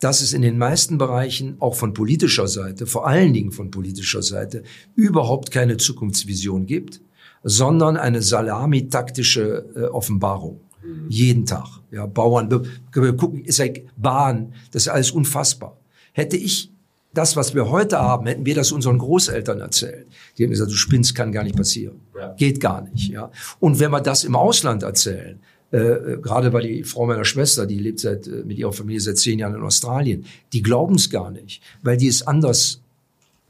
[0.00, 4.22] dass es in den meisten Bereichen auch von politischer Seite, vor allen Dingen von politischer
[4.22, 4.62] Seite,
[4.94, 7.00] überhaupt keine Zukunftsvision gibt,
[7.42, 10.60] sondern eine salamitaktische äh, Offenbarung.
[10.86, 11.06] Mhm.
[11.08, 11.66] Jeden Tag.
[11.90, 15.76] Ja, Bauern, wir, wir gucken, ist ja Bahn, das ist alles unfassbar.
[16.12, 16.70] Hätte ich
[17.16, 20.06] das, was wir heute haben, hätten wir das unseren Großeltern erzählt.
[20.36, 22.00] Die hätten gesagt, du spinnst, kann gar nicht passieren.
[22.14, 22.34] Ja.
[22.34, 23.08] Geht gar nicht.
[23.08, 23.30] Ja.
[23.58, 25.40] Und wenn wir das im Ausland erzählen,
[25.72, 29.00] äh, äh gerade weil die Frau meiner Schwester, die lebt seit, äh, mit ihrer Familie
[29.00, 32.82] seit zehn Jahren in Australien, die glauben es gar nicht, weil die es anders,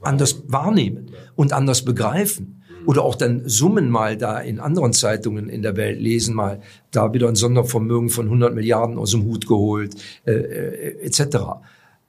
[0.00, 5.62] anders wahrnehmen und anders begreifen oder auch dann Summen mal da in anderen Zeitungen in
[5.62, 9.94] der Welt lesen, mal da wieder ein Sondervermögen von 100 Milliarden aus dem Hut geholt,
[10.24, 11.36] äh, äh, etc.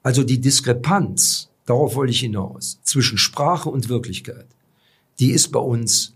[0.03, 4.47] Also die Diskrepanz, darauf wollte ich hinaus, zwischen Sprache und Wirklichkeit,
[5.19, 6.13] die ist bei uns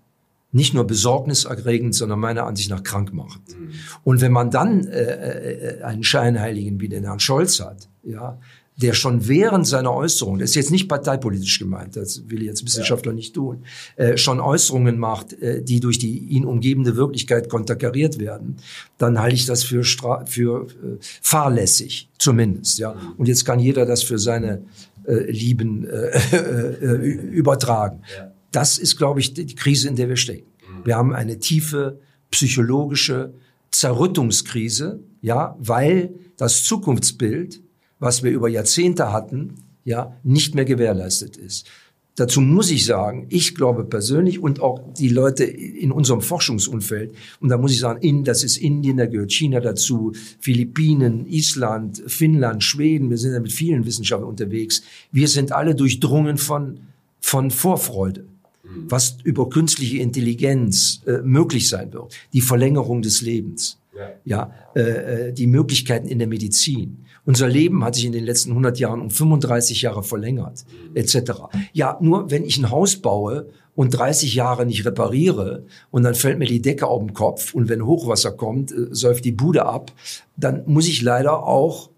[0.52, 3.58] nicht nur besorgniserregend, sondern meiner Ansicht nach krankmachend.
[3.58, 3.72] Mhm.
[4.04, 8.38] Und wenn man dann äh, äh, einen Scheinheiligen wie den Herrn Scholz hat, ja,
[8.82, 12.66] der schon während seiner Äußerungen, das ist jetzt nicht parteipolitisch gemeint, das will ich jetzt
[12.66, 13.16] Wissenschaftler ja.
[13.16, 13.64] nicht tun,
[13.96, 18.58] äh, schon Äußerungen macht, äh, die durch die ihn umgebende Wirklichkeit konterkariert werden,
[18.98, 22.80] dann halte ich das für, Stra für äh, fahrlässig, zumindest.
[22.80, 22.94] Ja.
[22.94, 23.14] Mhm.
[23.18, 24.64] Und jetzt kann jeder das für seine
[25.06, 26.96] äh, Lieben äh, äh,
[27.32, 28.02] übertragen.
[28.18, 28.32] Ja.
[28.52, 30.48] Das ist, glaube ich, die Krise, in der wir stecken.
[30.62, 30.86] Mhm.
[30.86, 32.00] Wir haben eine tiefe
[32.32, 33.34] psychologische
[33.72, 37.62] Zerrüttungskrise, ja, weil das Zukunftsbild
[38.02, 41.68] was wir über Jahrzehnte hatten, ja, nicht mehr gewährleistet ist.
[42.16, 47.50] Dazu muss ich sagen, ich glaube persönlich und auch die Leute in unserem Forschungsumfeld, und
[47.50, 52.64] da muss ich sagen, in, das ist Indien, da gehört China dazu, Philippinen, Island, Finnland,
[52.64, 54.84] Schweden, wir sind ja mit vielen Wissenschaftlern unterwegs.
[55.12, 56.80] Wir sind alle durchdrungen von,
[57.22, 58.26] von Vorfreude,
[58.64, 58.90] mhm.
[58.90, 62.14] was über künstliche Intelligenz äh, möglich sein wird.
[62.34, 63.78] Die Verlängerung des Lebens,
[64.24, 67.06] ja, äh, äh die Möglichkeiten in der Medizin.
[67.26, 71.34] Unser Leben hat sich in den letzten 100 Jahren um 35 Jahre verlängert, etc.
[71.72, 76.40] Ja, nur wenn ich ein Haus baue und 30 Jahre nicht repariere und dann fällt
[76.40, 79.92] mir die Decke auf den Kopf und wenn Hochwasser kommt, äh, säuft die Bude ab,
[80.36, 81.92] dann muss ich leider auch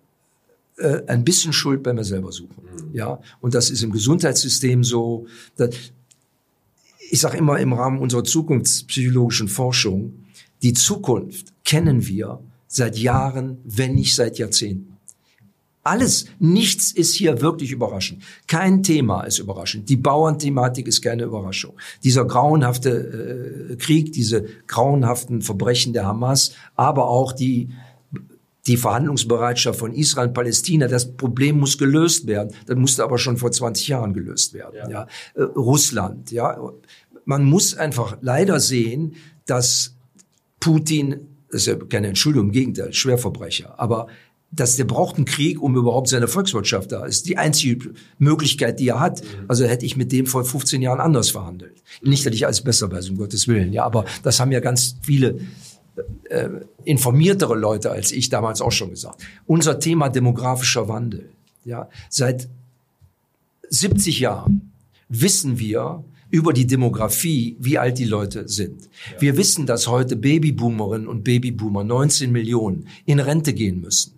[0.77, 2.63] äh, ein bisschen Schuld bei mir selber suchen.
[2.63, 2.95] Mhm.
[2.95, 5.27] Ja, und das ist im Gesundheitssystem so.
[5.55, 5.75] Dass,
[7.09, 10.25] ich sage immer im Rahmen unserer zukunftspsychologischen Forschung,
[10.63, 14.99] die Zukunft kennen wir seit Jahren, wenn nicht seit Jahrzehnten.
[15.81, 18.21] Alles, nichts ist hier wirklich überraschend.
[18.45, 19.89] Kein Thema ist überraschend.
[19.89, 21.73] Die Bauernthematik ist keine Überraschung.
[22.03, 27.69] Dieser grauenhafte äh, Krieg, diese grauenhaften Verbrechen der Hamas, aber auch die
[28.67, 32.53] die Verhandlungsbereitschaft von Israel und Palästina, das Problem muss gelöst werden.
[32.67, 34.75] Das musste aber schon vor 20 Jahren gelöst werden.
[34.75, 34.89] Ja.
[34.89, 35.07] ja.
[35.33, 36.55] Äh, Russland, ja.
[37.25, 39.15] Man muss einfach leider sehen,
[39.47, 39.95] dass
[40.59, 44.07] Putin, das ist ja keine Entschuldigung, im Gegenteil, Schwerverbrecher, aber
[44.49, 47.27] dass der braucht einen Krieg, um überhaupt seine Volkswirtschaft da ist.
[47.27, 49.23] Die einzige Möglichkeit, die er hat.
[49.47, 51.81] Also hätte ich mit dem vor 15 Jahren anders verhandelt.
[52.01, 53.73] Nicht, dass ich alles besser weiß, um Gottes Willen.
[53.73, 55.39] Ja, aber das haben ja ganz viele
[56.29, 56.49] äh,
[56.83, 59.23] informiertere Leute als ich damals auch schon gesagt.
[59.47, 61.31] Unser Thema demografischer Wandel.
[61.65, 62.47] Ja, seit
[63.69, 64.71] 70 Jahren
[65.09, 66.03] wissen wir,
[66.33, 68.89] über die Demografie, wie alt die Leute sind.
[69.13, 69.21] Ja.
[69.21, 74.15] Wir wissen, dass heute Babyboomerinnen und Babyboomer 19 Millionen in Rente gehen müssen.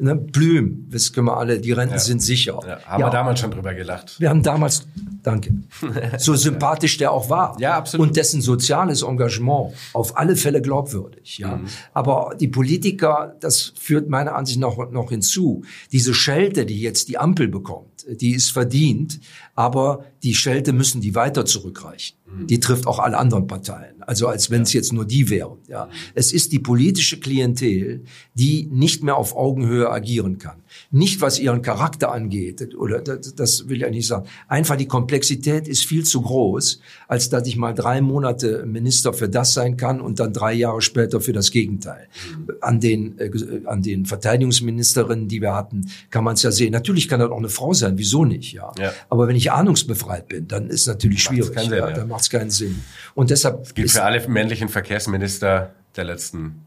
[0.00, 2.00] Ne, Blüm, das können wir alle, die Renten ja.
[2.00, 2.58] sind sicher.
[2.66, 4.18] Ja, haben wir damals schon drüber gelacht.
[4.18, 4.86] Wir haben damals,
[5.24, 5.52] danke,
[6.18, 7.56] so sympathisch der auch war.
[7.60, 8.06] Ja, absolut.
[8.06, 11.38] Und dessen soziales Engagement auf alle Fälle glaubwürdig.
[11.38, 11.66] Ja, mhm.
[11.92, 15.64] aber die Politiker, das führt meiner Ansicht nach noch hinzu.
[15.92, 19.20] Diese Schelte, die jetzt die Ampel bekommt, die ist verdient,
[19.58, 22.16] aber die Schelte müssen die weiter zurückreichen.
[22.26, 22.46] Mhm.
[22.46, 24.02] Die trifft auch alle anderen Parteien.
[24.02, 25.58] Also als wenn es jetzt nur die wären.
[25.66, 25.86] Ja.
[25.86, 25.90] Mhm.
[26.14, 28.04] Es ist die politische Klientel,
[28.34, 30.62] die nicht mehr auf Augenhöhe agieren kann.
[30.90, 34.26] Nicht was ihren Charakter angeht, oder das, das will ich nicht sagen.
[34.46, 39.28] Einfach die Komplexität ist viel zu groß, als dass ich mal drei Monate Minister für
[39.28, 42.08] das sein kann und dann drei Jahre später für das Gegenteil.
[42.36, 42.48] Mhm.
[42.60, 43.30] An den, äh,
[43.64, 46.72] an den Verteidigungsministerinnen, die wir hatten, kann man es ja sehen.
[46.72, 48.72] Natürlich kann das auch eine Frau sein, wieso nicht, ja.
[48.78, 48.92] ja.
[49.08, 51.58] Aber wenn ich ahnungsbefreit bin, dann ist natürlich schwierig.
[51.58, 51.90] Sinn, ja.
[51.90, 52.82] Dann macht es keinen Sinn.
[53.14, 53.64] Und deshalb.
[53.64, 56.64] Das gilt für alle männlichen Verkehrsminister der letzten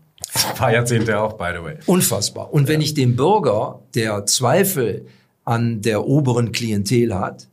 [0.55, 1.77] paar Jahrzehnte auch, by the way.
[1.85, 2.53] Unfassbar.
[2.53, 5.05] Und wenn ich dem Bürger, der Zweifel
[5.43, 7.47] an der oberen Klientel hat,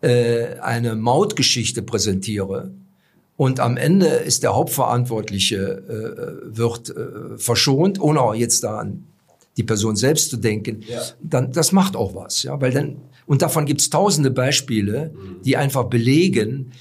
[0.00, 2.70] äh, eine Mautgeschichte präsentiere
[3.36, 9.04] und am Ende ist der Hauptverantwortliche äh, wird äh, verschont, ohne jetzt da an
[9.56, 11.00] die Person selbst zu denken, ja.
[11.20, 12.96] dann das macht auch was, ja, weil dann
[13.28, 15.42] und davon gibt's tausende Beispiele, mhm.
[15.44, 16.72] die einfach belegen,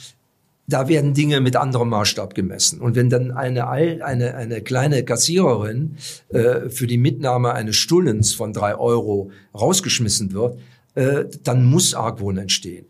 [0.66, 2.82] da werden Dinge mit anderem Maßstab gemessen.
[2.82, 5.98] Und wenn dann eine, eine, eine kleine Kassiererin
[6.30, 10.58] äh, für die Mitnahme eines Stullens von drei Euro rausgeschmissen wird,
[10.95, 12.86] äh, dann muss Argwohn entstehen.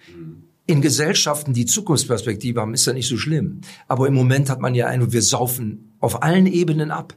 [0.68, 3.62] In Gesellschaften, die Zukunftsperspektive haben, ist das nicht so schlimm.
[3.88, 7.16] Aber im Moment hat man ja einen, wir saufen auf allen Ebenen ab.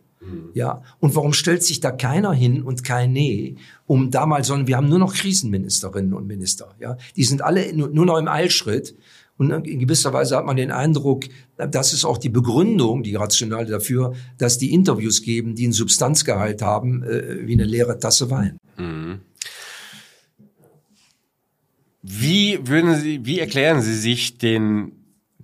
[0.54, 3.56] Ja, und warum stellt sich da keiner hin und kein Nee,
[3.86, 7.88] um damals, sondern wir haben nur noch Krisenministerinnen und Minister, ja, die sind alle nur,
[7.88, 8.94] nur noch im Eilschritt
[9.40, 11.24] und in gewisser Weise hat man den Eindruck,
[11.56, 16.60] das ist auch die Begründung, die Rationale dafür, dass die Interviews geben, die einen Substanzgehalt
[16.60, 18.58] haben, äh, wie eine leere Tasse Wein.
[18.76, 19.20] Mhm.
[22.02, 24.92] Wie würden Sie, wie erklären Sie sich den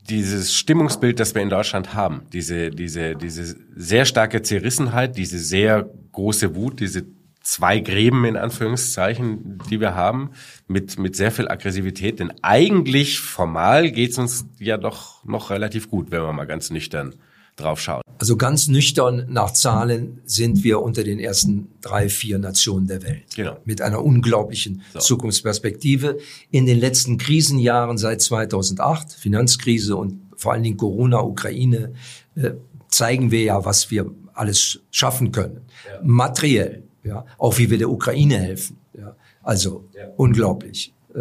[0.09, 5.89] dieses Stimmungsbild, das wir in Deutschland haben, diese, diese, diese sehr starke Zerrissenheit, diese sehr
[6.13, 7.05] große Wut, diese
[7.43, 10.31] zwei Gräben in Anführungszeichen, die wir haben,
[10.67, 12.19] mit, mit sehr viel Aggressivität.
[12.19, 17.15] Denn eigentlich formal geht's uns ja doch noch relativ gut, wenn man mal ganz nüchtern
[17.57, 18.06] drauf schaut.
[18.19, 23.35] Also ganz nüchtern nach Zahlen sind wir unter den ersten drei, vier Nationen der Welt.
[23.35, 23.57] Genau.
[23.65, 25.01] Mit einer unglaublichen so.
[25.01, 26.19] Zukunftsperspektive.
[26.51, 31.93] In den letzten Krisenjahren seit 2008, Finanzkrise und vor allen Dingen Corona, Ukraine,
[32.37, 32.53] äh,
[32.89, 35.63] zeigen wir ja, was wir alles schaffen können.
[35.87, 36.01] Ja.
[36.03, 38.79] Materiell, ja, auch wie wir der Ukraine helfen.
[38.97, 40.09] Ja, also ja.
[40.17, 40.93] unglaublich.
[41.15, 41.21] Äh,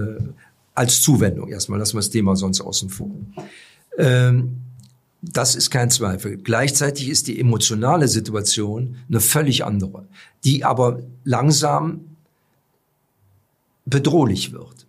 [0.73, 3.09] als Zuwendung erstmal, lassen wir das Thema sonst außen vor.
[3.97, 4.64] Ähm,
[5.31, 6.37] das ist kein Zweifel.
[6.37, 10.07] Gleichzeitig ist die emotionale Situation eine völlig andere,
[10.43, 12.01] die aber langsam
[13.85, 14.87] bedrohlich wird.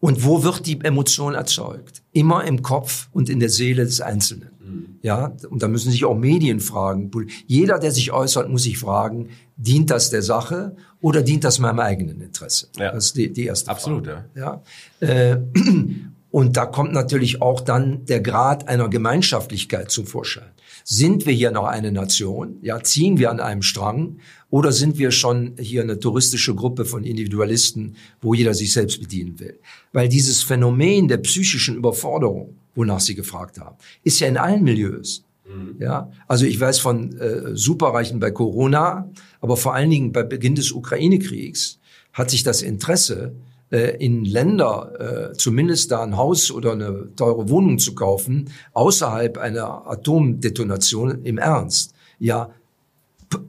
[0.00, 2.02] Und wo wird die Emotion erzeugt?
[2.12, 4.48] Immer im Kopf und in der Seele des Einzelnen.
[4.64, 4.98] Mhm.
[5.02, 7.10] Ja, und da müssen sich auch Medien fragen.
[7.46, 11.80] Jeder, der sich äußert, muss sich fragen, dient das der Sache oder dient das meinem
[11.80, 12.68] eigenen Interesse?
[12.78, 12.92] Ja.
[12.92, 14.24] Das ist die, die erste Absolut, Frage.
[14.34, 14.62] ja.
[15.00, 15.06] ja.
[15.06, 15.40] Äh,
[16.30, 20.50] und da kommt natürlich auch dann der Grad einer Gemeinschaftlichkeit zum Vorschein.
[20.84, 22.58] Sind wir hier noch eine Nation?
[22.62, 24.18] Ja, ziehen wir an einem Strang?
[24.48, 29.38] Oder sind wir schon hier eine touristische Gruppe von Individualisten, wo jeder sich selbst bedienen
[29.40, 29.58] will?
[29.92, 35.24] Weil dieses Phänomen der psychischen Überforderung, wonach Sie gefragt haben, ist ja in allen Milieus.
[35.44, 35.76] Mhm.
[35.80, 39.10] Ja, also ich weiß von äh, Superreichen bei Corona,
[39.40, 41.78] aber vor allen Dingen bei Beginn des Ukraine-Kriegs
[42.12, 43.34] hat sich das Interesse
[43.70, 49.38] äh, in Länder, äh, zumindest da ein Haus oder eine teure Wohnung zu kaufen, außerhalb
[49.38, 52.50] einer Atomdetonation im Ernst, ja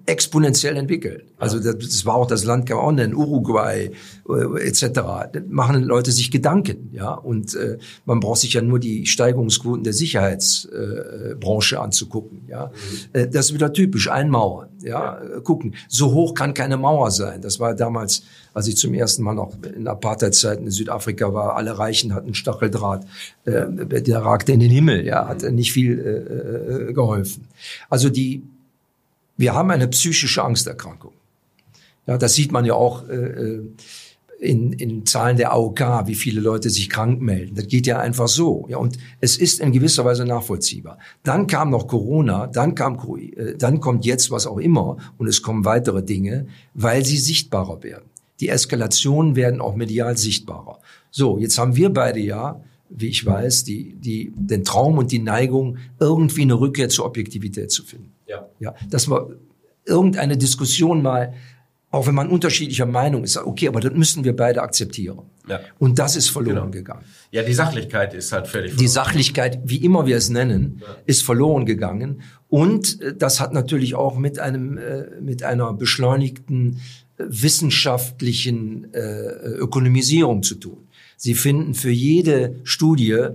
[0.05, 1.25] exponentiell entwickelt.
[1.37, 3.91] Also das, war auch das Land Gabon, in Uruguay
[4.29, 4.83] äh, etc.
[4.93, 7.13] Da machen Leute sich Gedanken, ja.
[7.13, 12.67] Und äh, man braucht sich ja nur die Steigerungsquoten der Sicherheitsbranche äh, anzugucken, ja.
[12.67, 13.19] Mhm.
[13.19, 15.19] Äh, das ist wieder typisch einmauern, ja.
[15.23, 15.39] ja.
[15.39, 17.41] Gucken, so hoch kann keine Mauer sein.
[17.41, 18.23] Das war damals,
[18.53, 21.55] als ich zum ersten Mal noch in Apartheidzeiten in Südafrika war.
[21.55, 23.05] Alle Reichen hatten Stacheldraht,
[23.45, 23.65] äh,
[24.01, 27.47] der ragte in den Himmel, ja, hat nicht viel äh, äh geholfen.
[27.89, 28.43] Also die
[29.41, 31.13] wir haben eine psychische Angsterkrankung.
[32.07, 33.73] Ja, das sieht man ja auch äh, äh
[34.41, 37.53] in, in Zahlen der AOK, wie viele Leute sich krank melden.
[37.53, 38.65] Das geht ja einfach so.
[38.69, 40.97] Ja, und es ist in gewisser Weise nachvollziehbar.
[41.21, 45.43] Dann kam noch Corona, dann kam, äh, dann kommt jetzt was auch immer und es
[45.43, 48.09] kommen weitere Dinge, weil sie sichtbarer werden.
[48.39, 50.79] Die Eskalationen werden auch medial sichtbarer.
[51.11, 55.19] So, jetzt haben wir beide ja, wie ich weiß, die, die, den Traum und die
[55.19, 58.11] Neigung, irgendwie eine Rückkehr zur Objektivität zu finden.
[58.31, 58.49] Ja.
[58.59, 58.73] ja.
[58.89, 59.35] Dass man
[59.85, 61.33] irgendeine Diskussion mal,
[61.89, 65.23] auch wenn man unterschiedlicher Meinung ist, okay, aber das müssen wir beide akzeptieren.
[65.47, 65.59] Ja.
[65.79, 66.71] Und das ist verloren genau.
[66.71, 67.03] gegangen.
[67.31, 68.83] Ja, die Sachlichkeit ist halt völlig verloren.
[68.83, 70.87] Die Sachlichkeit, wie immer wir es nennen, ja.
[71.05, 72.21] ist verloren gegangen.
[72.47, 76.79] Und äh, das hat natürlich auch mit einem, äh, mit einer beschleunigten
[77.17, 80.87] äh, wissenschaftlichen Ökonomisierung zu tun.
[81.17, 83.27] Sie finden für jede Studie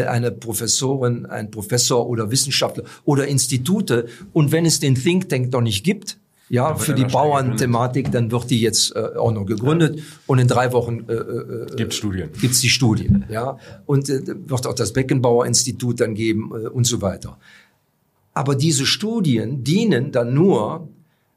[0.00, 4.06] eine Professorin, ein Professor oder Wissenschaftler oder Institute.
[4.32, 6.18] Und wenn es den Think Tank doch nicht gibt,
[6.52, 10.02] ja, für die Bauernthematik, dann wird die jetzt äh, auch noch gegründet ja.
[10.26, 12.28] und in drei Wochen äh, äh, gibt Studien.
[12.38, 16.84] Gibt's die Studien, ja, und äh, wird auch das Beckenbauer Institut dann geben äh, und
[16.84, 17.38] so weiter.
[18.34, 20.88] Aber diese Studien dienen dann nur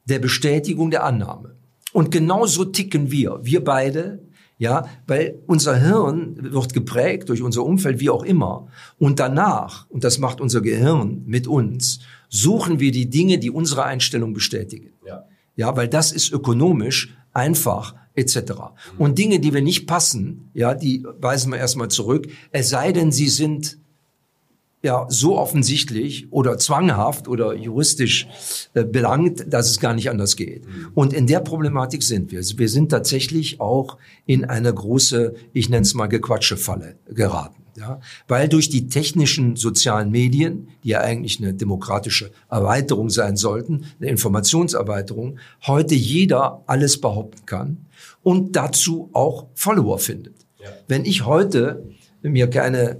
[0.03, 1.55] der Bestätigung der Annahme.
[1.93, 4.19] Und genauso ticken wir, wir beide,
[4.57, 8.67] ja, weil unser Hirn wird geprägt durch unser Umfeld, wie auch immer.
[8.97, 11.99] Und danach, und das macht unser Gehirn mit uns,
[12.29, 14.93] suchen wir die Dinge, die unsere Einstellung bestätigen.
[15.05, 15.25] Ja,
[15.55, 18.37] ja weil das ist ökonomisch einfach etc.
[18.37, 18.51] Mhm.
[18.97, 23.11] Und Dinge, die wir nicht passen, ja, die weisen wir erstmal zurück, es sei denn,
[23.11, 23.77] sie sind
[24.85, 28.27] ja so offensichtlich oder zwanghaft oder juristisch
[28.73, 30.65] äh, belangt, dass es gar nicht anders geht.
[30.65, 30.91] Mhm.
[30.93, 32.41] Und in der Problematik sind wir.
[32.41, 37.63] Wir sind tatsächlich auch in eine große, ich nenne es mal Gequatsche-Falle geraten.
[37.77, 43.83] Ja, weil durch die technischen sozialen Medien, die ja eigentlich eine demokratische Erweiterung sein sollten,
[43.99, 47.87] eine Informationserweiterung, heute jeder alles behaupten kann
[48.23, 50.35] und dazu auch Follower findet.
[50.57, 50.69] Ja.
[50.87, 51.83] Wenn ich heute
[52.21, 52.97] mir keine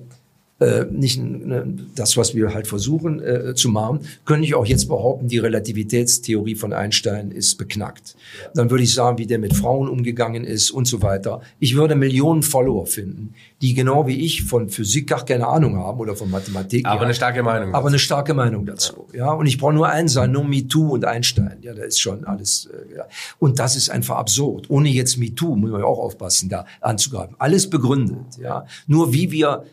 [0.59, 4.87] äh, nicht ne, das, was wir halt versuchen äh, zu machen, könnte ich auch jetzt
[4.87, 8.15] behaupten, die Relativitätstheorie von Einstein ist beknackt.
[8.53, 11.41] Dann würde ich sagen, wie der mit Frauen umgegangen ist und so weiter.
[11.59, 15.99] Ich würde Millionen Follower finden, die genau wie ich von Physik gar keine Ahnung haben
[15.99, 16.85] oder von Mathematik.
[16.85, 17.71] Aber ja, eine starke Meinung.
[17.71, 17.77] Dazu.
[17.77, 19.07] Aber eine starke Meinung dazu.
[19.13, 21.57] Ja, und ich brauche nur einen sein, nur MeToo und Einstein.
[21.61, 22.67] Ja, da ist schon alles.
[22.67, 23.05] Äh, ja.
[23.39, 24.69] Und das ist einfach absurd.
[24.69, 27.35] Ohne jetzt MeToo muss man ja auch aufpassen, da anzugreifen.
[27.39, 28.37] Alles begründet.
[28.41, 29.65] Ja, nur wie wir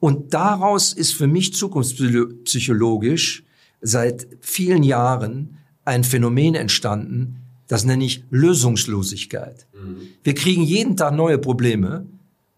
[0.00, 3.44] und daraus ist für mich zukunftspsychologisch
[3.80, 9.66] seit vielen Jahren ein Phänomen entstanden, das nenne ich Lösungslosigkeit.
[9.74, 10.08] Mhm.
[10.22, 12.06] Wir kriegen jeden Tag neue Probleme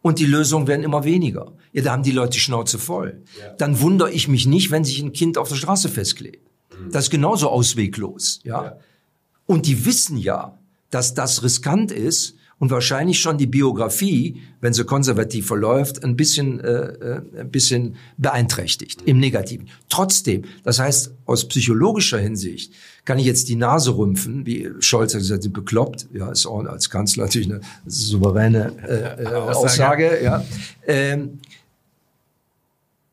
[0.02, 1.52] und die Lösungen werden immer weniger.
[1.72, 3.22] Ja, da haben die Leute die Schnauze voll.
[3.38, 3.52] Ja.
[3.54, 6.48] Dann wundere ich mich nicht, wenn sich ein Kind auf der Straße festklebt.
[6.70, 6.92] Mhm.
[6.92, 8.40] Das ist genauso ausweglos.
[8.44, 8.64] Ja?
[8.64, 8.76] ja.
[9.46, 10.58] Und die wissen ja,
[10.90, 16.60] dass das riskant ist und wahrscheinlich schon die Biografie, wenn sie konservativ verläuft, ein bisschen,
[16.60, 19.68] äh, äh, ein bisschen beeinträchtigt im Negativen.
[19.88, 22.72] Trotzdem, das heißt, aus psychologischer Hinsicht
[23.06, 26.08] kann ich jetzt die Nase rümpfen, wie Scholz hat gesagt, bekloppt.
[26.12, 30.22] Ja, ist auch als Kanzler natürlich eine souveräne äh, äh, Aussage.
[30.22, 30.44] Ja.
[30.86, 31.40] Ähm,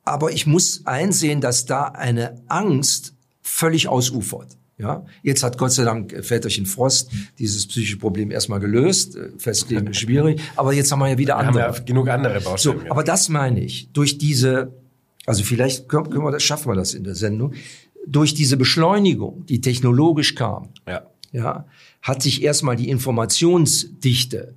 [0.03, 4.57] aber ich muss einsehen, dass da eine Angst völlig ausufert.
[4.79, 7.09] Ja, jetzt hat Gott sei Dank äh, Väterchen Frost
[7.39, 9.15] dieses psychische Problem erstmal gelöst.
[9.15, 11.63] Äh, Festleben ist schwierig, aber jetzt haben wir ja wieder wir andere.
[11.63, 12.81] Haben ja genug andere Baustellen.
[12.81, 13.89] So, aber das meine ich.
[13.93, 14.73] Durch diese,
[15.25, 17.53] also vielleicht können, wir das, schaffen wir das in der Sendung.
[18.05, 21.07] Durch diese Beschleunigung, die technologisch kam, ja.
[21.33, 21.65] Ja,
[22.01, 24.55] hat sich erstmal die Informationsdichte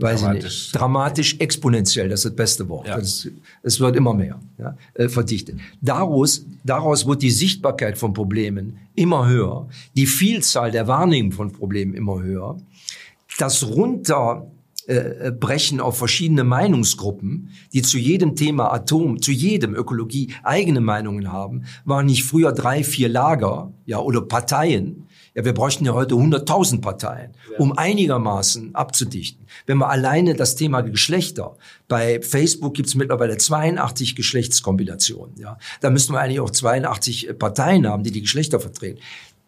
[0.00, 0.44] weiß dramatisch.
[0.44, 2.88] ich nicht, dramatisch exponentiell, das ist das beste Wort.
[2.88, 2.98] Ja.
[2.98, 3.28] Das,
[3.62, 5.58] es wird immer mehr ja, äh, verdichtet.
[5.80, 11.94] Daraus, daraus wird die Sichtbarkeit von Problemen immer höher, die Vielzahl der Wahrnehmungen von Problemen
[11.94, 12.58] immer höher,
[13.38, 21.32] das Runterbrechen auf verschiedene Meinungsgruppen, die zu jedem Thema Atom, zu jedem Ökologie eigene Meinungen
[21.32, 26.14] haben, waren nicht früher drei, vier Lager, ja, oder Parteien, ja, wir bräuchten ja heute
[26.14, 29.46] 100.000 Parteien, um einigermaßen abzudichten.
[29.66, 31.56] Wenn wir alleine das Thema Geschlechter,
[31.88, 37.86] bei Facebook gibt es mittlerweile 82 Geschlechtskombinationen, ja, da müssten wir eigentlich auch 82 Parteien
[37.86, 39.00] haben, die die Geschlechter vertreten.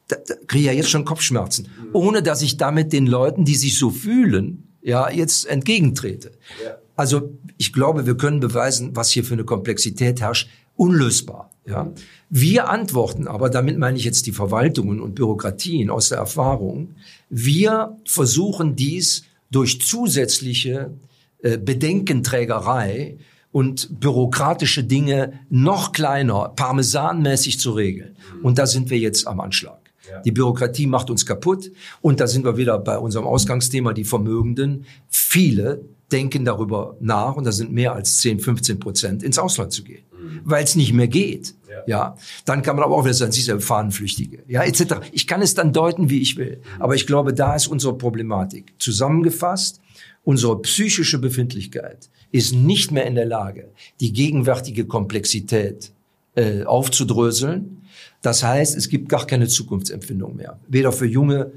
[0.09, 3.55] da, da kriege ich ja jetzt schon Kopfschmerzen, ohne dass ich damit den Leuten, die
[3.55, 6.33] sich so fühlen, ja, jetzt entgegentrete.
[6.65, 6.77] Ja.
[6.97, 11.50] Also ich glaube, wir können beweisen, was hier für eine Komplexität herrscht, unlösbar.
[11.67, 11.93] Ja.
[12.29, 16.95] Wir antworten aber, damit meine ich jetzt die Verwaltungen und Bürokratien aus der Erfahrung,
[17.29, 20.93] wir versuchen dies durch zusätzliche
[21.43, 23.19] äh, Bedenkenträgerei
[23.53, 28.17] und bürokratische Dinge noch kleiner, parmesanmäßig zu regeln.
[28.43, 29.81] Und da sind wir jetzt am Anschlag.
[30.25, 31.71] Die Bürokratie macht uns kaputt.
[32.01, 34.87] Und da sind wir wieder bei unserem Ausgangsthema, die Vermögenden.
[35.09, 39.85] Viele denken darüber nach, und da sind mehr als 10, 15 Prozent, ins Ausland zu
[39.85, 40.10] gehen, mhm.
[40.45, 41.55] Weil es nicht mehr geht.
[41.69, 41.83] Ja.
[41.87, 42.17] ja.
[42.45, 44.97] dann kann man aber auch wieder sagen, sie sind Fahnenflüchtige, ja, etc.
[45.13, 46.59] Ich kann es dann deuten, wie ich will.
[46.59, 46.83] Mhm.
[46.83, 48.75] Aber ich glaube, da ist unsere Problematik.
[48.79, 49.81] Zusammengefasst,
[50.25, 55.93] unsere psychische Befindlichkeit ist nicht mehr in der Lage, die gegenwärtige Komplexität
[56.35, 57.83] äh, aufzudröseln.
[58.23, 60.61] Das heißt, es gibt gar keine Zukunftsempfindung mehr.
[60.69, 61.53] Weder für Junge,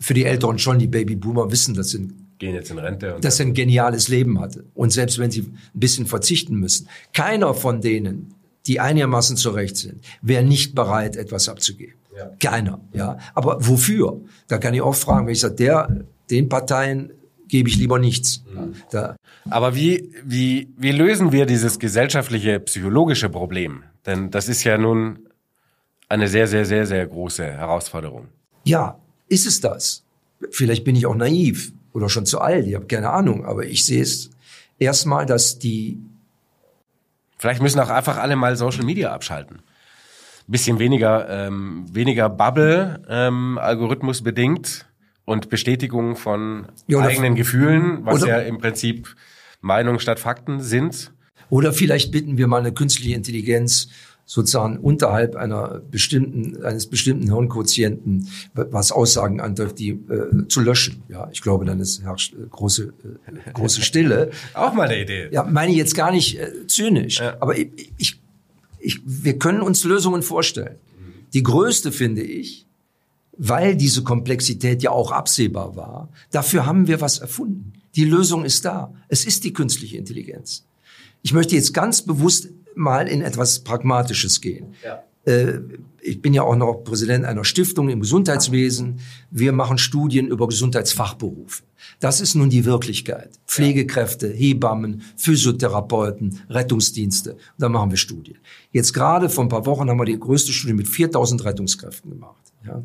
[0.00, 3.16] für die Älteren schon, die Babyboomer wissen, das sind gehen jetzt in Rente.
[3.16, 4.64] Und dass er ein geniales Leben hatte.
[4.74, 8.34] Und selbst wenn sie ein bisschen verzichten müssen, keiner von denen,
[8.66, 11.94] die einigermaßen zurecht sind, wäre nicht bereit, etwas abzugeben.
[12.16, 12.30] Ja.
[12.40, 13.18] Keiner, ja.
[13.34, 14.20] Aber wofür?
[14.48, 17.12] Da kann ich auch fragen, wenn ich sage, der, den Parteien
[17.46, 18.44] gebe ich lieber nichts.
[18.52, 18.74] Mhm.
[18.90, 19.16] Da.
[19.48, 23.84] Aber wie, wie, wie lösen wir dieses gesellschaftliche, psychologische Problem?
[24.04, 25.20] Denn das ist ja nun
[26.08, 28.28] eine sehr, sehr, sehr, sehr große Herausforderung.
[28.64, 30.04] Ja, ist es das?
[30.50, 33.84] Vielleicht bin ich auch naiv oder schon zu alt, ich habe keine Ahnung, aber ich
[33.84, 34.30] sehe es
[34.78, 35.98] erstmal, dass die
[37.38, 39.60] Vielleicht müssen auch einfach alle mal Social Media abschalten.
[40.48, 44.86] Bisschen weniger, ähm, weniger Bubble, ähm, Algorithmus bedingt
[45.24, 49.14] und Bestätigung von ja, eigenen Gefühlen, was ja im Prinzip
[49.60, 51.12] Meinung statt Fakten sind.
[51.50, 53.88] Oder vielleicht bitten wir mal eine künstliche Intelligenz
[54.28, 61.02] sozusagen unterhalb einer bestimmten, eines bestimmten Hirnquotienten, was Aussagen antrifft, die äh, zu löschen.
[61.08, 64.30] Ja, ich glaube, dann ist herrscht äh, große, äh, große Stille.
[64.54, 65.28] Auch mal eine Idee.
[65.32, 67.38] Ja, meine ich jetzt gar nicht äh, zynisch, ja.
[67.40, 68.20] aber ich, ich,
[68.78, 70.76] ich, wir können uns Lösungen vorstellen.
[71.32, 72.66] Die größte finde ich,
[73.38, 77.72] weil diese Komplexität ja auch absehbar war, dafür haben wir was erfunden.
[77.96, 78.92] Die Lösung ist da.
[79.08, 80.66] Es ist die künstliche Intelligenz.
[81.22, 82.48] Ich möchte jetzt ganz bewusst
[82.78, 84.74] mal in etwas Pragmatisches gehen.
[84.84, 85.02] Ja.
[85.24, 85.60] Äh,
[86.00, 89.00] ich bin ja auch noch Präsident einer Stiftung im Gesundheitswesen.
[89.30, 91.64] Wir machen Studien über Gesundheitsfachberufe.
[92.00, 93.38] Das ist nun die Wirklichkeit.
[93.46, 97.36] Pflegekräfte, Hebammen, Physiotherapeuten, Rettungsdienste.
[97.58, 98.38] Da machen wir Studien.
[98.70, 102.42] Jetzt gerade vor ein paar Wochen haben wir die größte Studie mit 4000 Rettungskräften gemacht.
[102.64, 102.82] Ja.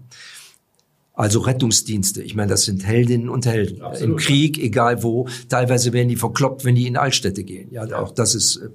[1.15, 2.23] Also Rettungsdienste.
[2.23, 3.83] Ich meine, das sind Heldinnen und Helden.
[3.83, 5.27] Absolut, Im Krieg, egal wo.
[5.47, 7.69] Teilweise werden die verkloppt, wenn die in Altstädte gehen.
[7.71, 8.69] Ja, auch das ist, äh,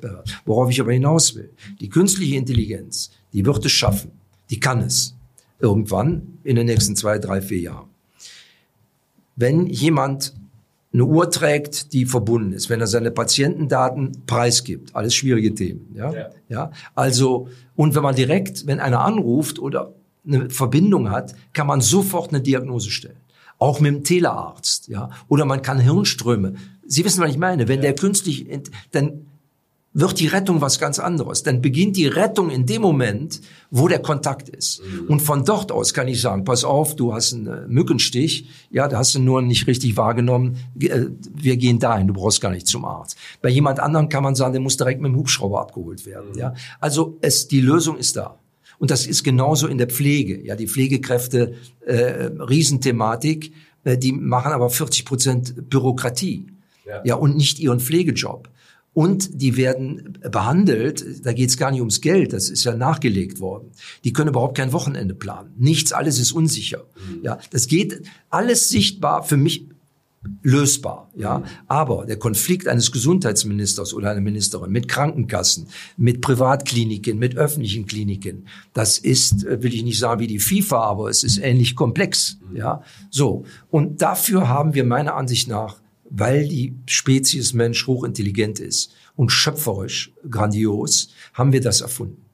[0.45, 1.51] worauf ich aber hinaus will.
[1.80, 4.12] Die künstliche Intelligenz, die wird es schaffen.
[4.51, 5.14] Die kann es.
[5.59, 7.89] Irgendwann in den nächsten zwei, drei, vier Jahren.
[9.34, 10.34] Wenn jemand
[10.93, 16.12] eine Uhr trägt, die verbunden ist, wenn er seine Patientendaten preisgibt, alles schwierige Themen, ja,
[16.12, 16.30] ja.
[16.49, 19.93] ja, also und wenn man direkt, wenn einer anruft oder
[20.27, 23.21] eine Verbindung hat, kann man sofort eine Diagnose stellen.
[23.59, 25.11] Auch mit dem Telearzt, ja.
[25.29, 26.55] Oder man kann Hirnströme.
[26.87, 27.66] Sie wissen, was ich meine.
[27.66, 27.83] Wenn ja.
[27.83, 28.47] der künstlich,
[28.93, 29.27] dann
[29.95, 31.43] wird die Rettung was ganz anderes.
[31.43, 33.41] Dann beginnt die Rettung in dem Moment,
[33.71, 34.81] wo der Kontakt ist.
[34.81, 35.09] Mhm.
[35.09, 38.87] Und von dort aus kann ich sagen, pass auf, du hast einen äh, Mückenstich, ja,
[38.87, 42.69] da hast du nur nicht richtig wahrgenommen, äh, wir gehen dahin, du brauchst gar nicht
[42.69, 43.16] zum Arzt.
[43.43, 46.39] Bei jemand anderem kann man sagen, der muss direkt mit dem Hubschrauber abgeholt werden, mhm.
[46.39, 46.55] ja.
[46.81, 48.39] Also es, die Lösung ist da.
[48.79, 50.41] Und das ist genauso in der Pflege.
[50.45, 51.55] Ja, die Pflegekräfte,
[51.85, 53.53] äh, Riesenthematik,
[53.85, 56.47] äh, die machen aber 40 Prozent Bürokratie.
[56.87, 57.03] Ja.
[57.05, 58.49] ja, und nicht ihren Pflegejob.
[58.95, 63.39] Und die werden behandelt, da geht es gar nicht ums Geld, das ist ja nachgelegt
[63.39, 63.70] worden.
[64.03, 65.53] Die können überhaupt kein Wochenende planen.
[65.57, 66.85] Nichts, alles ist unsicher.
[66.97, 67.22] Mhm.
[67.22, 69.68] Ja, das geht alles sichtbar für mich
[70.43, 71.43] lösbar, ja.
[71.66, 78.47] Aber der Konflikt eines Gesundheitsministers oder einer Ministerin mit Krankenkassen, mit Privatkliniken, mit öffentlichen Kliniken,
[78.73, 82.39] das ist, äh, will ich nicht sagen wie die FIFA, aber es ist ähnlich komplex,
[82.55, 82.83] ja.
[83.11, 83.45] So.
[83.71, 85.77] Und dafür haben wir meiner Ansicht nach,
[86.11, 92.25] weil die Spezies Mensch hochintelligent ist und schöpferisch grandios, haben wir das erfunden.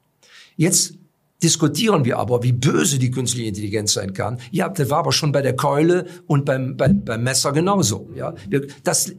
[0.56, 0.94] Jetzt
[1.42, 4.38] diskutieren wir aber, wie böse die künstliche Intelligenz sein kann.
[4.50, 8.08] Ja, das war aber schon bei der Keule und beim, beim, beim Messer genauso.
[8.14, 8.34] Ja,
[8.82, 9.12] das,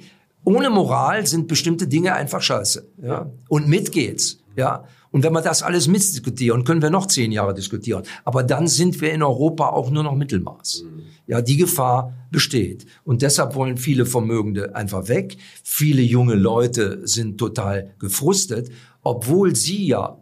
[0.43, 2.87] ohne Moral sind bestimmte Dinge einfach scheiße.
[3.03, 4.39] Ja, und mit geht's.
[4.55, 8.03] Ja, und wenn wir das alles mitdiskutieren, können wir noch zehn Jahre diskutieren.
[8.25, 10.83] Aber dann sind wir in Europa auch nur noch Mittelmaß.
[11.27, 12.85] Ja, die Gefahr besteht.
[13.05, 15.37] Und deshalb wollen viele Vermögende einfach weg.
[15.63, 18.69] Viele junge Leute sind total gefrustet,
[19.03, 20.17] obwohl sie ja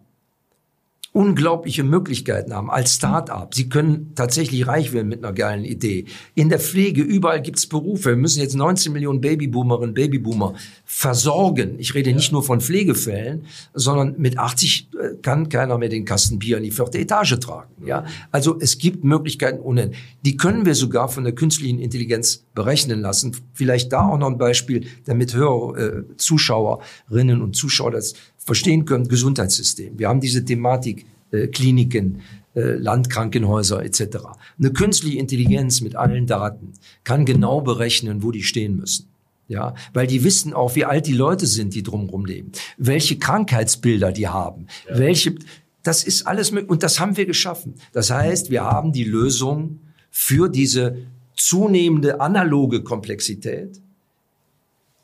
[1.13, 3.53] unglaubliche Möglichkeiten haben als Start-up.
[3.53, 6.05] Sie können tatsächlich reich werden mit einer geilen Idee.
[6.33, 8.09] In der Pflege, überall gibt's Berufe.
[8.09, 10.55] Wir müssen jetzt 19 Millionen Babyboomerinnen, Babyboomer
[10.85, 11.75] versorgen.
[11.77, 13.45] Ich rede nicht nur von Pflegefällen,
[13.75, 17.85] sondern mit 80 äh, kann keiner mehr den Kasten Bier in die vierte Etage tragen.
[17.85, 19.91] Ja, also es gibt Möglichkeiten ohne.
[20.25, 23.35] Die können wir sogar von der künstlichen Intelligenz berechnen lassen.
[23.53, 28.15] Vielleicht da auch noch ein Beispiel, damit Hörer, äh, Zuschauerinnen und Zuschauer das
[28.45, 29.97] verstehen können, Gesundheitssystem.
[29.97, 32.21] Wir haben diese Thematik äh, Kliniken,
[32.55, 34.17] äh, Landkrankenhäuser etc.
[34.59, 36.73] Eine künstliche Intelligenz mit allen Daten
[37.03, 39.07] kann genau berechnen, wo die stehen müssen.
[39.49, 44.13] Ja, weil die wissen auch, wie alt die Leute sind, die drumherum leben, welche Krankheitsbilder
[44.13, 44.97] die haben, ja.
[44.97, 45.35] welche,
[45.83, 47.75] das ist alles möglich und das haben wir geschaffen.
[47.91, 50.97] Das heißt, wir haben die Lösung für diese
[51.35, 53.81] zunehmende analoge Komplexität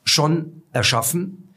[0.06, 1.49] schon erschaffen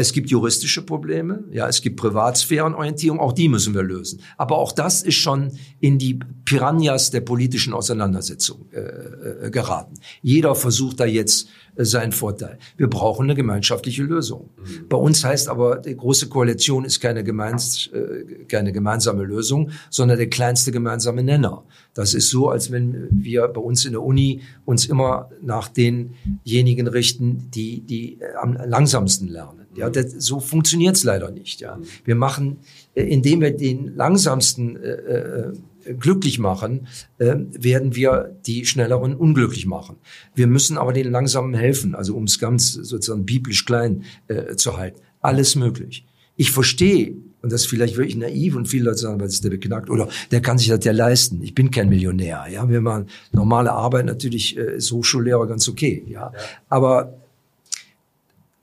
[0.00, 4.22] es gibt juristische Probleme, ja, es gibt Privatsphärenorientierung, auch die müssen wir lösen.
[4.38, 9.94] Aber auch das ist schon in die Piranhas der politischen Auseinandersetzung äh, äh, geraten.
[10.22, 12.58] Jeder versucht da jetzt äh, seinen Vorteil.
[12.78, 14.50] Wir brauchen eine gemeinschaftliche Lösung.
[14.56, 14.88] Mhm.
[14.88, 20.16] Bei uns heißt aber, die große Koalition ist keine, gemeins, äh, keine gemeinsame Lösung, sondern
[20.16, 21.64] der kleinste gemeinsame Nenner.
[21.92, 26.88] Das ist so, als wenn wir bei uns in der Uni uns immer nach denjenigen
[26.88, 29.59] richten, die, die äh, am langsamsten lernen.
[29.76, 31.60] Ja, das, so funktioniert's leider nicht.
[31.60, 32.58] Ja, wir machen,
[32.94, 35.52] äh, indem wir den langsamsten äh, äh,
[35.98, 39.96] glücklich machen, äh, werden wir die schnelleren unglücklich machen.
[40.34, 44.76] Wir müssen aber den langsamen helfen, also um es ganz sozusagen biblisch klein äh, zu
[44.76, 45.00] halten.
[45.20, 46.04] Alles möglich.
[46.36, 49.50] Ich verstehe, und das ist vielleicht wirklich naiv und viele Leute sagen, was ist der
[49.50, 51.42] beknackt oder der kann sich das ja leisten.
[51.42, 52.46] Ich bin kein Millionär.
[52.50, 56.04] Ja, wir machen normale Arbeit natürlich äh, ist Hochschullehrer ganz okay.
[56.06, 56.32] Ja, ja.
[56.68, 57.14] aber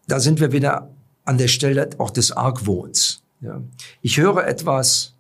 [0.08, 0.90] da sind wir wieder
[1.28, 3.22] an der Stelle auch des Argwohns.
[3.42, 3.62] Ja.
[4.02, 5.14] Ich höre etwas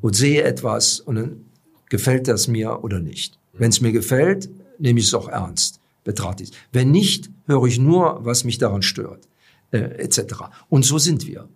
[0.00, 1.44] und sehe etwas und dann
[1.88, 3.38] gefällt das mir oder nicht.
[3.52, 4.48] Wenn es mir gefällt,
[4.78, 6.56] nehme ich es auch ernst, betrachte ich es.
[6.72, 9.26] Wenn nicht, höre ich nur, was mich daran stört,
[9.72, 10.20] äh, etc.
[10.68, 11.48] Und so sind wir.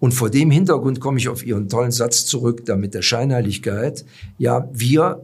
[0.00, 4.04] Und vor dem Hintergrund komme ich auf Ihren tollen Satz zurück, da mit der Scheinheiligkeit.
[4.38, 5.22] Ja, wir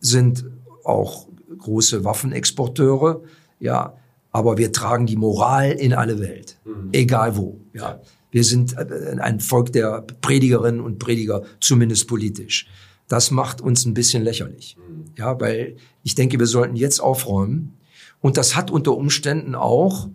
[0.00, 0.46] sind
[0.82, 1.28] auch
[1.58, 3.20] große Waffenexporteure,
[3.60, 3.94] ja,
[4.36, 6.90] aber wir tragen die Moral in alle Welt, mhm.
[6.92, 7.58] egal wo.
[7.72, 8.02] Ja.
[8.30, 12.68] Wir sind äh, ein Volk der Predigerinnen und Prediger, zumindest politisch.
[13.08, 14.76] Das macht uns ein bisschen lächerlich.
[14.76, 15.04] Mhm.
[15.16, 17.78] Ja, weil ich denke, wir sollten jetzt aufräumen.
[18.20, 20.10] Und das hat unter Umständen auch, äh,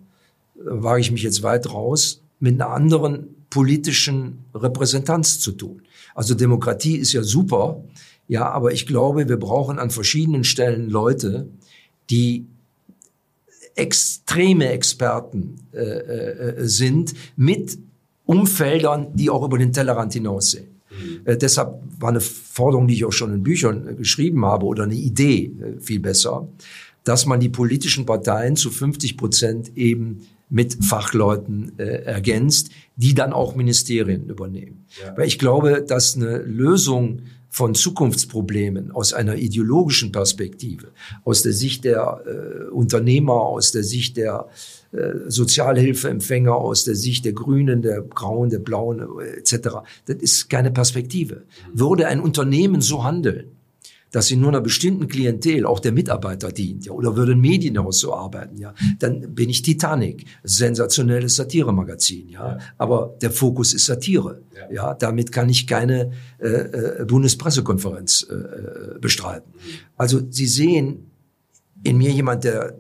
[0.66, 5.82] wage ich mich jetzt weit raus, mit einer anderen politischen Repräsentanz zu tun.
[6.14, 7.84] Also Demokratie ist ja super,
[8.28, 11.50] ja, aber ich glaube, wir brauchen an verschiedenen Stellen Leute,
[12.12, 12.46] die
[13.76, 17.78] extreme Experten äh, äh, sind mit
[18.26, 20.68] Umfeldern, die auch über den Tellerrand hinaussehen.
[20.90, 21.22] Mhm.
[21.26, 24.84] Äh, deshalb war eine Forderung, die ich auch schon in Büchern äh, geschrieben habe, oder
[24.84, 26.48] eine Idee äh, viel besser,
[27.04, 33.32] dass man die politischen Parteien zu 50 Prozent eben mit Fachleuten äh, ergänzt, die dann
[33.32, 34.86] auch Ministerien übernehmen.
[35.02, 35.18] Ja.
[35.18, 37.22] Weil ich glaube, dass eine Lösung
[37.52, 40.88] von Zukunftsproblemen aus einer ideologischen Perspektive,
[41.26, 44.48] aus der Sicht der äh, Unternehmer, aus der Sicht der
[44.94, 49.80] äh, Sozialhilfeempfänger, aus der Sicht der Grünen, der Grauen, der Blauen äh, etc.
[50.06, 51.44] Das ist keine Perspektive.
[51.74, 53.52] Würde ein Unternehmen so handeln,
[54.12, 58.00] dass sie nur einer bestimmten Klientel, auch der Mitarbeiter dient, ja, oder würde ein Medienhaus
[58.00, 62.58] so arbeiten, ja, dann bin ich Titanic, sensationelles Satiremagazin, ja, ja.
[62.78, 68.34] aber der Fokus ist Satire, ja, ja damit kann ich keine äh, äh, Bundespressekonferenz äh,
[68.34, 69.54] äh bestreiten.
[69.96, 71.12] Also Sie sehen
[71.84, 72.78] in mir jemand, der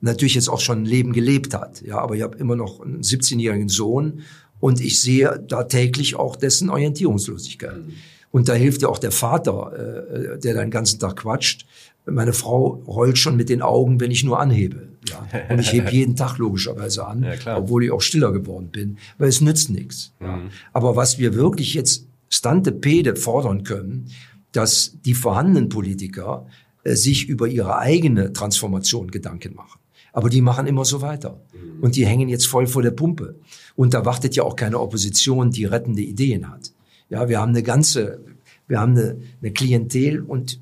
[0.00, 3.02] natürlich jetzt auch schon ein Leben gelebt hat, ja, aber ich habe immer noch einen
[3.02, 4.22] 17-jährigen Sohn
[4.58, 7.86] und ich sehe da täglich auch dessen Orientierungslosigkeit.
[7.86, 7.92] Mhm.
[8.30, 11.66] Und da hilft ja auch der Vater, äh, der den ganzen Tag quatscht.
[12.06, 14.88] Meine Frau heult schon mit den Augen, wenn ich nur anhebe.
[15.08, 15.26] Ja.
[15.48, 19.28] Und ich hebe jeden Tag logischerweise an, ja, obwohl ich auch stiller geworden bin, weil
[19.28, 20.12] es nützt nichts.
[20.20, 20.26] Mhm.
[20.26, 20.40] Ja.
[20.72, 24.08] Aber was wir wirklich jetzt Stante Pede fordern können,
[24.52, 26.46] dass die vorhandenen Politiker
[26.84, 29.80] äh, sich über ihre eigene Transformation Gedanken machen.
[30.12, 31.40] Aber die machen immer so weiter.
[31.52, 31.82] Mhm.
[31.82, 33.36] Und die hängen jetzt voll vor der Pumpe.
[33.76, 36.72] Und da wartet ja auch keine Opposition, die rettende Ideen hat.
[37.10, 38.20] Ja, wir haben eine ganze,
[38.66, 40.60] wir haben eine, eine Klientel und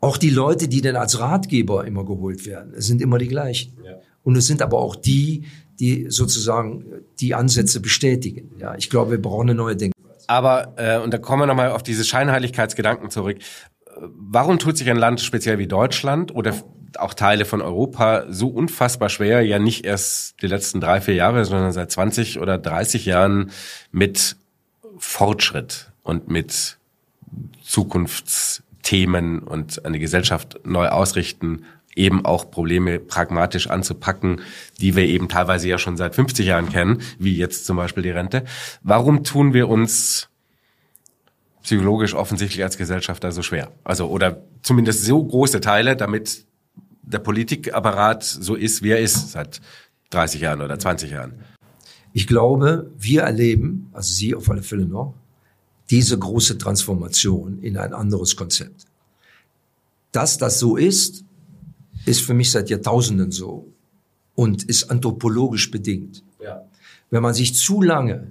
[0.00, 3.78] auch die Leute, die dann als Ratgeber immer geholt werden, es sind immer die gleichen.
[3.84, 3.98] Ja.
[4.24, 5.44] Und es sind aber auch die,
[5.78, 6.84] die sozusagen
[7.20, 8.50] die Ansätze bestätigen.
[8.58, 10.24] Ja, ich glaube, wir brauchen eine neue Denkweise.
[10.26, 13.38] Aber, äh, und da kommen wir nochmal auf diese Scheinheiligkeitsgedanken zurück.
[13.96, 16.54] Warum tut sich ein Land speziell wie Deutschland oder
[16.98, 21.44] auch Teile von Europa so unfassbar schwer, ja nicht erst die letzten drei, vier Jahre,
[21.44, 23.50] sondern seit 20 oder 30 Jahren
[23.90, 24.36] mit
[25.02, 26.78] Fortschritt und mit
[27.64, 31.64] Zukunftsthemen und eine Gesellschaft neu ausrichten,
[31.96, 34.40] eben auch Probleme pragmatisch anzupacken,
[34.80, 38.10] die wir eben teilweise ja schon seit 50 Jahren kennen, wie jetzt zum Beispiel die
[38.10, 38.44] Rente.
[38.82, 40.28] Warum tun wir uns
[41.62, 43.72] psychologisch offensichtlich als Gesellschaft da so schwer?
[43.82, 46.46] Also, oder zumindest so große Teile, damit
[47.02, 49.60] der Politikapparat so ist, wie er ist, seit
[50.10, 51.34] 30 Jahren oder 20 Jahren.
[52.12, 55.14] Ich glaube, wir erleben, also Sie auf alle Fälle noch,
[55.90, 58.86] diese große Transformation in ein anderes Konzept.
[60.10, 61.24] Dass das so ist,
[62.06, 63.66] ist für mich seit Jahrtausenden so
[64.34, 66.22] und ist anthropologisch bedingt.
[66.42, 66.64] Ja.
[67.10, 68.28] Wenn man sich zu lange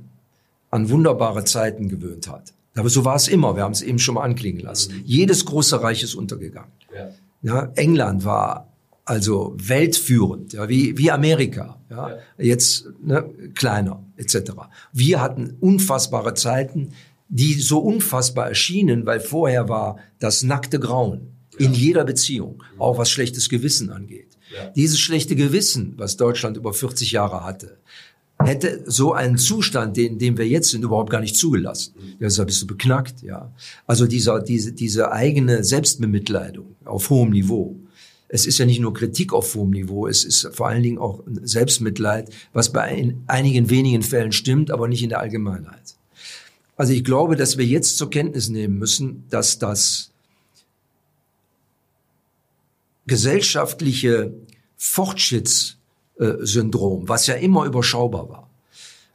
[0.70, 4.16] an wunderbare Zeiten gewöhnt hat, aber so war es immer, wir haben es eben schon
[4.16, 4.96] mal anklingen lassen.
[4.96, 5.04] Mhm.
[5.06, 6.72] Jedes große Reich ist untergegangen.
[6.96, 7.10] Ja.
[7.42, 7.72] ja.
[7.76, 8.71] England war
[9.06, 12.18] also weltführend, ja, wie, wie Amerika, ja, ja.
[12.38, 14.52] jetzt ne, kleiner etc.
[14.94, 16.90] Wir hatten unfassbare Zeiten,
[17.30, 23.10] die so unfassbar erschienen, weil vorher war das nackte Grauen in jeder Beziehung, auch was
[23.10, 24.38] schlechtes Gewissen angeht.
[24.54, 24.70] Ja.
[24.76, 27.78] Dieses schlechte Gewissen, was Deutschland über 40 Jahre hatte,
[28.40, 31.94] hätte so einen Zustand, den, den wir jetzt sind, überhaupt gar nicht zugelassen.
[31.98, 32.16] Mhm.
[32.20, 33.54] Deshalb bist du beknackt, ja.
[33.88, 37.80] Also dieser, diese, diese eigene Selbstbemitleidung auf hohem Niveau.
[38.34, 41.22] Es ist ja nicht nur Kritik auf hohem Niveau, es ist vor allen Dingen auch
[41.44, 45.98] Selbstmitleid, was bei einigen wenigen Fällen stimmt, aber nicht in der Allgemeinheit.
[46.78, 50.12] Also ich glaube, dass wir jetzt zur Kenntnis nehmen müssen, dass das
[53.06, 54.34] gesellschaftliche
[54.78, 58.50] Fortschrittssyndrom, was ja immer überschaubar war.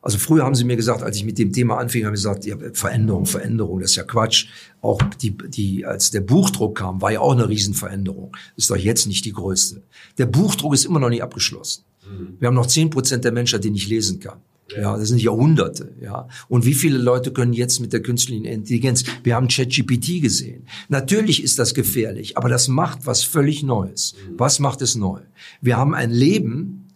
[0.07, 2.45] Also früher haben sie mir gesagt, als ich mit dem Thema anfing, haben sie gesagt,
[2.45, 4.47] ja, Veränderung, Veränderung, das ist ja Quatsch.
[4.81, 8.31] Auch die, die, als der Buchdruck kam, war ja auch eine Riesenveränderung.
[8.55, 9.83] Ist doch jetzt nicht die größte.
[10.17, 11.83] Der Buchdruck ist immer noch nicht abgeschlossen.
[12.09, 12.37] Mhm.
[12.39, 14.39] Wir haben noch zehn Prozent der Menschheit, die nicht lesen kann.
[14.81, 16.29] Ja, das sind Jahrhunderte, ja.
[16.47, 19.03] Und wie viele Leute können jetzt mit der künstlichen Intelligenz?
[19.25, 20.69] Wir haben ChatGPT gesehen.
[20.89, 24.15] Natürlich ist das gefährlich, aber das macht was völlig Neues.
[24.15, 24.39] Mhm.
[24.39, 25.19] Was macht es neu?
[25.61, 26.87] Wir haben ein Leben,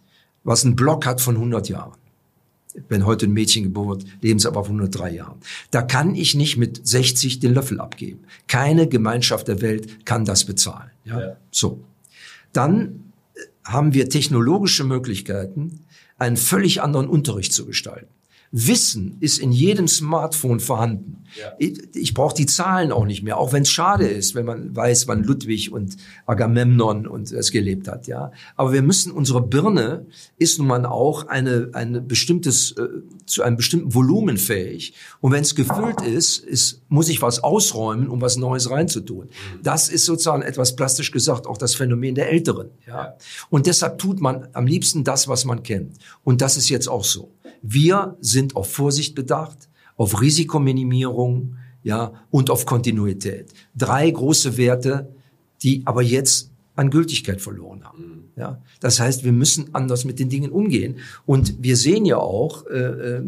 [0.45, 2.00] was einen Block hat von 100 Jahren.
[2.87, 5.39] Wenn heute ein Mädchen geboren wird, leben sie aber von 103 Jahren.
[5.71, 8.19] Da kann ich nicht mit 60 den Löffel abgeben.
[8.47, 10.89] Keine Gemeinschaft der Welt kann das bezahlen.
[11.03, 11.19] Ja?
[11.19, 11.37] ja.
[11.51, 11.83] So.
[12.53, 13.11] Dann
[13.63, 15.85] haben wir technologische Möglichkeiten,
[16.17, 18.07] einen völlig anderen Unterricht zu gestalten.
[18.51, 21.23] Wissen ist in jedem Smartphone vorhanden.
[21.39, 21.53] Ja.
[21.57, 24.75] Ich, ich brauche die Zahlen auch nicht mehr, auch wenn es schade ist, wenn man
[24.75, 25.95] weiß, wann Ludwig und
[26.25, 28.07] Agamemnon und es gelebt hat.
[28.07, 30.05] Ja, aber wir müssen unsere Birne
[30.37, 32.87] ist nun mal auch eine eine bestimmtes äh,
[33.25, 34.93] zu einem bestimmten Volumen fähig.
[35.21, 39.27] Und wenn es gefüllt ist, ist, muss ich was ausräumen, um was Neues reinzutun.
[39.27, 39.63] Mhm.
[39.63, 42.69] Das ist sozusagen etwas plastisch gesagt auch das Phänomen der Älteren.
[42.85, 43.15] Ja?
[43.49, 45.97] Und deshalb tut man am liebsten das, was man kennt.
[46.25, 47.31] Und das ist jetzt auch so.
[47.61, 53.51] Wir sind auf Vorsicht bedacht, auf Risikominimierung, ja, und auf Kontinuität.
[53.75, 55.09] Drei große Werte,
[55.63, 58.03] die aber jetzt an Gültigkeit verloren haben.
[58.03, 58.21] Mhm.
[58.35, 60.97] Ja, das heißt, wir müssen anders mit den Dingen umgehen.
[61.25, 63.21] Und wir sehen ja auch, äh, äh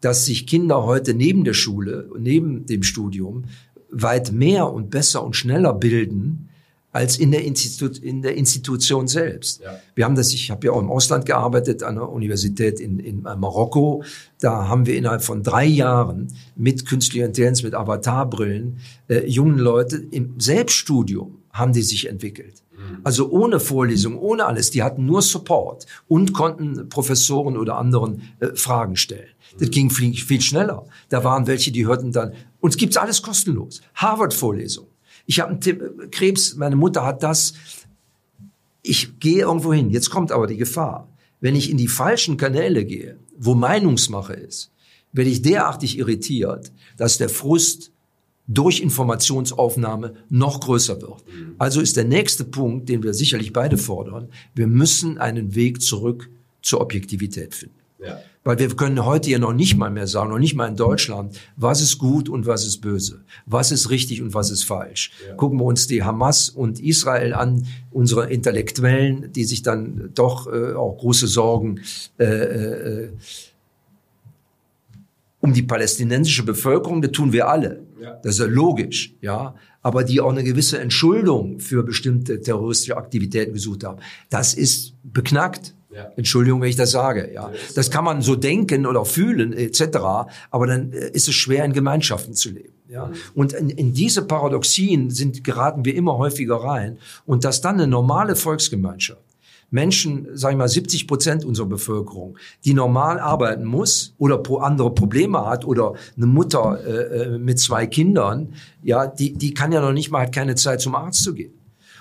[0.00, 3.44] dass sich Kinder heute neben der Schule, neben dem Studium
[3.90, 6.49] weit mehr und besser und schneller bilden
[6.92, 9.60] als in der, Institut, in der Institution selbst.
[9.60, 9.78] Ja.
[9.94, 13.22] Wir haben das, ich habe ja auch im Ausland gearbeitet, an der Universität in, in
[13.22, 14.02] Marokko.
[14.40, 18.78] Da haben wir innerhalb von drei Jahren mit künstlicher Intelligenz, mit Avatarbrillen,
[19.08, 22.62] äh, jungen Leute im Selbststudium haben die sich entwickelt.
[22.72, 23.00] Mhm.
[23.02, 24.70] Also ohne Vorlesung, ohne alles.
[24.70, 29.28] Die hatten nur Support und konnten Professoren oder anderen äh, Fragen stellen.
[29.58, 29.72] Das mhm.
[29.72, 30.86] ging viel, viel schneller.
[31.08, 33.80] Da waren welche, die hörten dann, uns gibt's alles kostenlos.
[33.94, 34.86] Harvard-Vorlesung.
[35.30, 37.54] Ich habe einen Krebs, meine Mutter hat das.
[38.82, 39.90] Ich gehe irgendwo hin.
[39.90, 41.06] Jetzt kommt aber die Gefahr.
[41.40, 44.72] Wenn ich in die falschen Kanäle gehe, wo Meinungsmache ist,
[45.12, 47.92] werde ich derartig irritiert, dass der Frust
[48.48, 51.22] durch Informationsaufnahme noch größer wird.
[51.58, 56.28] Also ist der nächste Punkt, den wir sicherlich beide fordern, wir müssen einen Weg zurück
[56.60, 57.78] zur Objektivität finden.
[58.04, 58.20] Ja.
[58.42, 61.38] Weil wir können heute ja noch nicht mal mehr sagen, noch nicht mal in Deutschland,
[61.56, 65.12] was ist gut und was ist böse, was ist richtig und was ist falsch.
[65.28, 65.34] Ja.
[65.34, 70.72] Gucken wir uns die Hamas und Israel an, unsere Intellektuellen, die sich dann doch äh,
[70.72, 71.80] auch große Sorgen
[72.18, 73.08] äh, äh,
[75.40, 77.82] um die palästinensische Bevölkerung, das tun wir alle.
[78.00, 78.18] Ja.
[78.22, 79.54] Das ist ja logisch, ja.
[79.82, 83.98] Aber die auch eine gewisse Entschuldung für bestimmte terroristische Aktivitäten gesucht haben.
[84.28, 85.74] Das ist beknackt.
[85.94, 86.12] Ja.
[86.16, 87.32] Entschuldigung, wenn ich das sage.
[87.34, 89.98] Ja, das kann man so denken oder fühlen etc.
[90.50, 92.74] Aber dann äh, ist es schwer, in Gemeinschaften zu leben.
[92.88, 93.14] Ja, mhm.
[93.34, 96.98] und in, in diese Paradoxien sind geraten wir immer häufiger rein.
[97.26, 99.20] Und dass dann eine normale Volksgemeinschaft
[99.70, 105.46] Menschen, sag ich mal, 70 Prozent unserer Bevölkerung, die normal arbeiten muss oder andere Probleme
[105.46, 109.92] hat oder eine Mutter äh, äh, mit zwei Kindern, ja, die, die kann ja noch
[109.92, 111.52] nicht mal, hat keine Zeit zum Arzt zu gehen.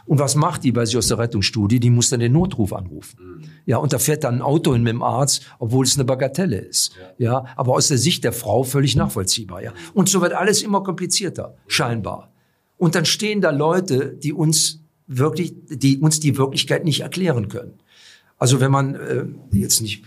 [0.09, 3.19] Und was macht die, weil sie aus der Rettungsstudie, die muss dann den Notruf anrufen.
[3.21, 3.43] Mhm.
[3.67, 6.57] Ja, und da fährt dann ein Auto hin mit dem Arzt, obwohl es eine Bagatelle
[6.57, 6.93] ist.
[7.19, 7.31] Ja.
[7.31, 9.61] ja, aber aus der Sicht der Frau völlig nachvollziehbar.
[9.61, 12.31] Ja, und so wird alles immer komplizierter, scheinbar.
[12.77, 17.75] Und dann stehen da Leute, die uns wirklich, die uns die Wirklichkeit nicht erklären können.
[18.39, 20.05] Also wenn man äh, jetzt nicht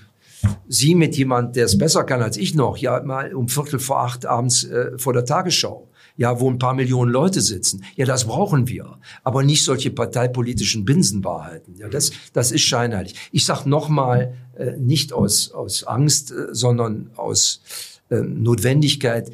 [0.67, 4.01] Sie mit jemand, der es besser kann als ich noch, ja mal um Viertel vor
[4.01, 7.85] acht abends äh, vor der Tagesschau ja, wo ein paar Millionen Leute sitzen.
[7.97, 8.99] Ja, das brauchen wir.
[9.25, 11.77] Aber nicht solche parteipolitischen Binsenwahrheiten.
[11.77, 13.15] Ja, das, das ist scheinheilig.
[13.33, 17.63] Ich sag nochmal, äh, nicht aus, aus Angst, äh, sondern aus
[18.11, 19.33] äh, Notwendigkeit.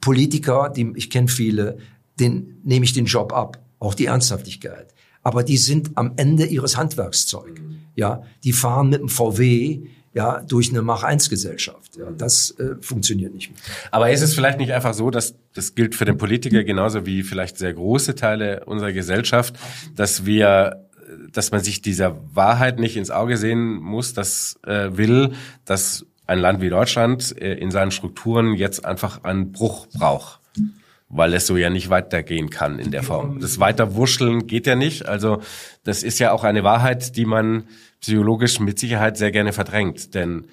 [0.00, 1.78] Politiker, die, ich kenne viele,
[2.18, 3.58] den nehme ich den Job ab.
[3.78, 4.94] Auch die Ernsthaftigkeit.
[5.22, 7.60] Aber die sind am Ende ihres Handwerkszeug.
[7.94, 9.82] Ja, die fahren mit dem VW,
[10.12, 11.96] ja, durch eine Mach-1-Gesellschaft.
[11.96, 13.60] Ja, das äh, funktioniert nicht mehr.
[13.90, 17.22] Aber ist es vielleicht nicht einfach so, dass das gilt für den Politiker genauso wie
[17.22, 19.54] vielleicht sehr große Teile unserer Gesellschaft,
[19.94, 20.86] dass wir
[21.32, 25.32] dass man sich dieser Wahrheit nicht ins Auge sehen muss, dass äh, will,
[25.64, 30.40] dass ein Land wie Deutschland äh, in seinen Strukturen jetzt einfach einen Bruch braucht
[31.12, 33.40] weil es so ja nicht weitergehen kann in der Form.
[33.40, 35.06] Das Weiterwurschteln geht ja nicht.
[35.06, 35.42] Also
[35.82, 37.64] das ist ja auch eine Wahrheit, die man
[38.00, 40.46] psychologisch mit Sicherheit sehr gerne verdrängt, denn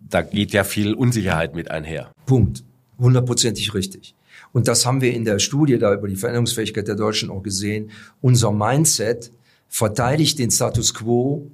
[0.00, 2.12] da geht ja viel Unsicherheit mit einher.
[2.26, 2.64] Punkt.
[2.98, 4.14] Hundertprozentig richtig.
[4.52, 7.90] Und das haben wir in der Studie da über die Veränderungsfähigkeit der Deutschen auch gesehen.
[8.20, 9.30] Unser Mindset
[9.68, 11.50] verteidigt den Status quo,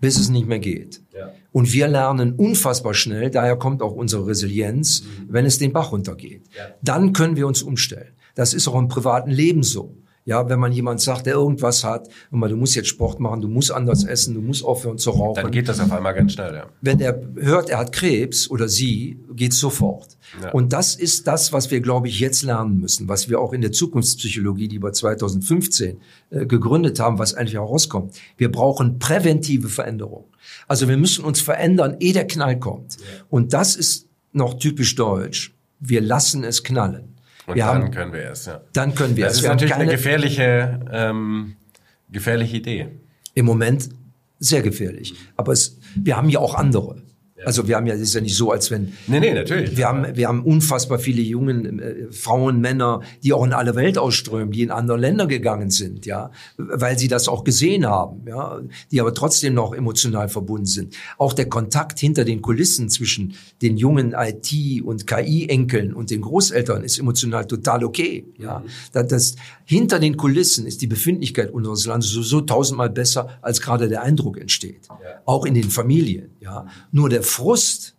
[0.00, 1.00] bis es nicht mehr geht.
[1.16, 1.32] Ja.
[1.52, 5.26] Und wir lernen unfassbar schnell, daher kommt auch unsere Resilienz, mhm.
[5.28, 6.42] wenn es den Bach runtergeht.
[6.56, 6.68] Ja.
[6.82, 8.12] Dann können wir uns umstellen.
[8.34, 9.94] Das ist auch im privaten Leben so.
[10.26, 13.48] Ja, wenn man jemand sagt, der irgendwas hat, mal, du musst jetzt Sport machen, du
[13.48, 15.42] musst anders essen, du musst aufhören zu rauchen.
[15.42, 16.66] Dann geht das auf einmal ganz schnell, ja.
[16.82, 20.18] Wenn er hört, er hat Krebs oder sie, geht's sofort.
[20.42, 20.50] Ja.
[20.50, 23.62] Und das ist das, was wir, glaube ich, jetzt lernen müssen, was wir auch in
[23.62, 26.00] der Zukunftspsychologie, die wir 2015
[26.30, 28.14] äh, gegründet haben, was eigentlich auch rauskommt.
[28.36, 30.26] Wir brauchen präventive Veränderung.
[30.68, 32.96] Also wir müssen uns verändern, ehe der Knall kommt.
[32.98, 33.04] Ja.
[33.30, 35.54] Und das ist noch typisch deutsch.
[35.80, 37.09] Wir lassen es knallen.
[37.50, 38.60] Und wir dann haben, können wir es, ja.
[38.72, 39.42] Dann können wir das es.
[39.42, 41.56] Das ist natürlich eine gefährliche, ähm,
[42.08, 42.88] gefährliche Idee.
[43.34, 43.88] Im Moment
[44.38, 45.14] sehr gefährlich.
[45.36, 47.02] Aber es, wir haben ja auch andere.
[47.44, 48.92] Also wir haben ja, es ist ja nicht so, als wenn.
[49.06, 49.76] Nee, nee, natürlich.
[49.76, 53.98] Wir haben, wir haben unfassbar viele jungen äh, Frauen, Männer, die auch in alle Welt
[53.98, 58.60] ausströmen, die in andere Länder gegangen sind, ja, weil sie das auch gesehen haben, ja,
[58.90, 60.94] die aber trotzdem noch emotional verbunden sind.
[61.18, 66.82] Auch der Kontakt hinter den Kulissen zwischen den jungen IT- und KI-Enkeln und den Großeltern
[66.84, 68.62] ist emotional total okay, ja.
[68.92, 73.60] Das, das, hinter den Kulissen ist die Befindlichkeit unseres Landes so, so tausendmal besser, als
[73.60, 74.88] gerade der Eindruck entsteht.
[75.24, 76.66] Auch in den Familien, ja.
[76.92, 77.94] Nur der Frust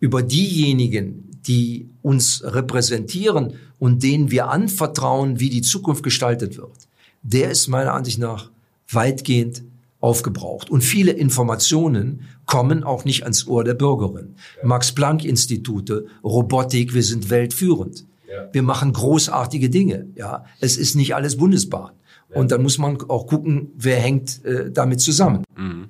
[0.00, 6.88] über diejenigen, die uns repräsentieren und denen wir anvertrauen, wie die Zukunft gestaltet wird,
[7.22, 8.50] der ist meiner Ansicht nach
[8.90, 9.62] weitgehend
[10.00, 10.70] aufgebraucht.
[10.70, 14.34] Und viele Informationen kommen auch nicht ans Ohr der Bürgerin.
[14.62, 18.04] Max-Planck-Institute, Robotik, wir sind weltführend.
[18.28, 18.48] Ja.
[18.52, 20.06] Wir machen großartige Dinge.
[20.14, 21.92] Ja, es ist nicht alles Bundesbahn.
[22.30, 22.36] Ja.
[22.36, 25.44] Und dann muss man auch gucken, wer hängt äh, damit zusammen.
[25.56, 25.88] Mhm.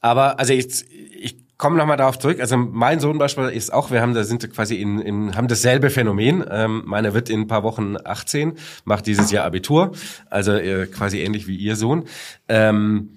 [0.00, 0.84] Aber also ich,
[1.18, 2.40] ich komme nochmal darauf zurück.
[2.40, 5.90] Also mein Sohn beispielsweise ist auch, wir haben da sind quasi in, in haben dasselbe
[5.90, 6.44] Phänomen.
[6.50, 9.92] Ähm, meiner wird in ein paar Wochen 18, macht dieses Jahr Abitur,
[10.30, 12.04] also äh, quasi ähnlich wie ihr Sohn.
[12.48, 13.10] Ähm,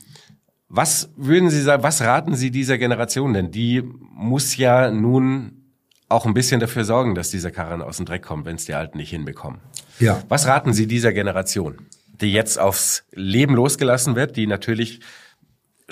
[0.68, 3.52] was würden Sie sagen, was raten Sie dieser Generation denn?
[3.52, 5.64] Die muss ja nun
[6.10, 8.74] auch ein bisschen dafür sorgen, dass dieser Karren aus dem Dreck kommt, wenn es die
[8.74, 9.62] Alten nicht hinbekommen.
[10.00, 10.22] Ja.
[10.30, 15.00] Was raten Sie dieser Generation, die jetzt aufs Leben losgelassen wird, die natürlich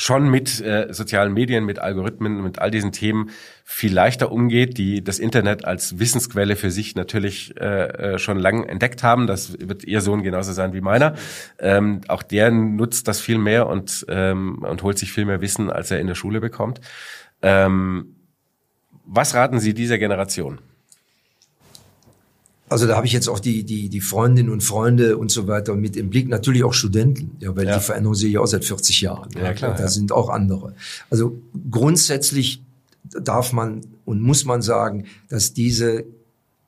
[0.02, 3.30] schon mit äh, sozialen Medien, mit Algorithmen, mit all diesen Themen
[3.64, 8.64] viel leichter umgeht, die das Internet als Wissensquelle für sich natürlich äh, äh, schon lang
[8.64, 9.28] entdeckt haben.
[9.28, 11.14] Das wird ihr Sohn genauso sein wie meiner.
[11.60, 15.70] Ähm, auch der nutzt das viel mehr und, ähm, und holt sich viel mehr Wissen,
[15.70, 16.82] als er in der Schule bekommt.
[17.44, 18.16] Ähm,
[19.06, 20.62] was raten Sie dieser Generation?
[22.72, 25.76] Also da habe ich jetzt auch die, die, die Freundinnen und Freunde und so weiter
[25.76, 27.78] mit im Blick, natürlich auch Studenten, ja, weil ja.
[27.78, 29.30] die Veränderung sehe ich auch seit 40 Jahren.
[29.36, 29.76] Ja, klar.
[29.76, 29.90] Da ja.
[29.90, 30.74] sind auch andere.
[31.10, 32.64] Also grundsätzlich
[33.04, 36.06] darf man und muss man sagen, dass diese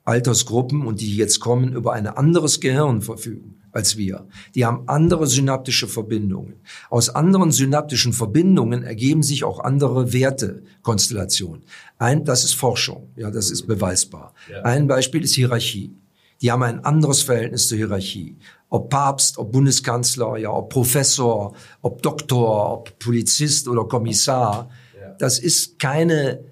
[0.04, 4.28] Altersgruppen und die jetzt kommen über ein anderes Gehirn verfügen als wir.
[4.56, 6.56] Die haben andere synaptische Verbindungen.
[6.90, 11.64] Aus anderen synaptischen Verbindungen ergeben sich auch andere Wertekonstellationen.
[11.98, 14.34] Ein, das ist Forschung, ja, das ist beweisbar.
[14.50, 14.62] Ja.
[14.62, 15.96] Ein Beispiel ist Hierarchie.
[16.42, 18.38] Die haben ein anderes Verhältnis zur Hierarchie.
[18.70, 24.70] Ob Papst, ob Bundeskanzler, ja, ob Professor, ob Doktor, ob Polizist oder Kommissar.
[25.20, 26.44] Das ist keine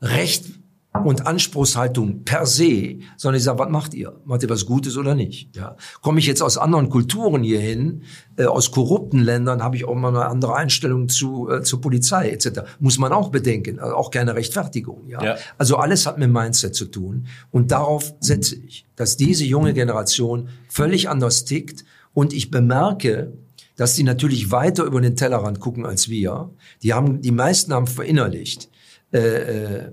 [0.00, 0.59] Recht
[0.92, 4.20] und Anspruchshaltung per se, sondern ich sage, was macht ihr?
[4.24, 5.54] Macht ihr was Gutes oder nicht?
[5.56, 5.76] Ja.
[6.02, 8.02] Komme ich jetzt aus anderen Kulturen hierhin,
[8.36, 12.30] äh, aus korrupten Ländern, habe ich auch mal eine andere Einstellung zu äh, zur Polizei
[12.30, 12.62] etc.
[12.80, 15.08] Muss man auch bedenken, also auch keine Rechtfertigung.
[15.08, 15.22] Ja.
[15.22, 15.36] ja.
[15.58, 20.48] Also alles hat mit Mindset zu tun und darauf setze ich, dass diese junge Generation
[20.68, 21.84] völlig anders tickt
[22.14, 23.32] und ich bemerke,
[23.76, 26.50] dass die natürlich weiter über den Tellerrand gucken als wir.
[26.82, 28.68] Die haben, die meisten haben verinnerlicht.
[29.12, 29.92] Äh, äh,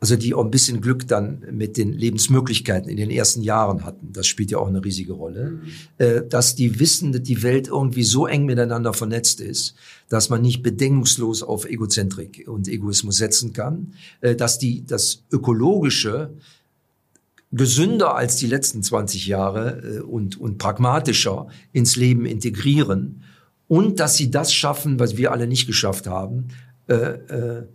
[0.00, 4.14] also die auch ein bisschen Glück dann mit den Lebensmöglichkeiten in den ersten Jahren hatten.
[4.14, 5.50] Das spielt ja auch eine riesige Rolle.
[5.50, 5.62] Mhm.
[5.98, 9.74] Äh, dass die wissen, dass die Welt irgendwie so eng miteinander vernetzt ist,
[10.08, 13.92] dass man nicht bedingungslos auf Egozentrik und Egoismus setzen kann.
[14.22, 16.30] Äh, dass die das Ökologische
[17.52, 23.22] gesünder als die letzten 20 Jahre äh, und, und pragmatischer ins Leben integrieren.
[23.68, 26.48] Und dass sie das schaffen, was wir alle nicht geschafft haben,
[26.88, 27.66] äh, äh,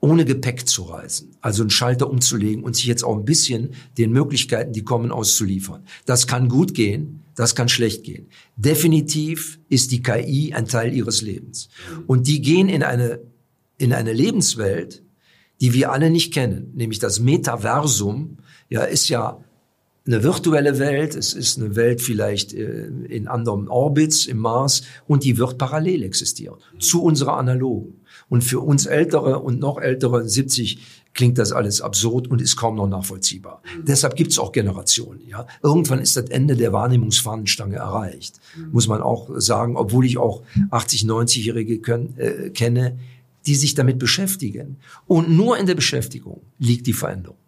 [0.00, 4.12] ohne Gepäck zu reisen, also einen Schalter umzulegen und sich jetzt auch ein bisschen den
[4.12, 5.82] Möglichkeiten, die kommen, auszuliefern.
[6.06, 8.28] Das kann gut gehen, das kann schlecht gehen.
[8.56, 11.68] Definitiv ist die KI ein Teil ihres Lebens.
[12.06, 13.20] Und die gehen in eine,
[13.76, 15.02] in eine Lebenswelt,
[15.60, 18.38] die wir alle nicht kennen, nämlich das Metaversum,
[18.68, 19.42] ja, ist ja
[20.06, 25.24] eine virtuelle Welt, es ist eine Welt vielleicht äh, in anderen Orbits, im Mars, und
[25.24, 27.97] die wird parallel existieren zu unserer analogen.
[28.28, 30.78] Und für uns Ältere und noch Ältere, 70,
[31.14, 33.62] klingt das alles absurd und ist kaum noch nachvollziehbar.
[33.64, 33.84] Mhm.
[33.86, 35.26] Deshalb gibt es auch Generationen.
[35.26, 38.72] Ja, irgendwann ist das Ende der Wahrnehmungsfahnenstange erreicht, mhm.
[38.72, 39.76] muss man auch sagen.
[39.76, 41.74] Obwohl ich auch 80, 90-Jährige
[42.18, 42.98] äh, kenne,
[43.46, 44.76] die sich damit beschäftigen.
[45.06, 47.38] Und nur in der Beschäftigung liegt die Veränderung.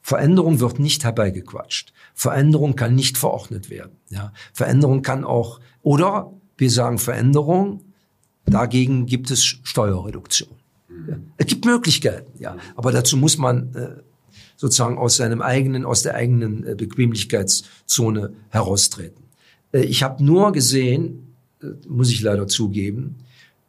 [0.00, 1.92] Veränderung wird nicht herbeigequatscht.
[2.14, 3.96] Veränderung kann nicht verordnet werden.
[4.08, 7.80] Ja, Veränderung kann auch, oder wir sagen Veränderung
[8.46, 10.50] Dagegen gibt es Steuerreduktion.
[11.08, 11.16] Ja.
[11.36, 12.56] Es gibt Möglichkeiten, ja.
[12.76, 13.88] Aber dazu muss man äh,
[14.56, 19.24] sozusagen aus seinem eigenen, aus der eigenen äh, Bequemlichkeitszone heraustreten.
[19.72, 23.16] Äh, ich habe nur gesehen, äh, muss ich leider zugeben,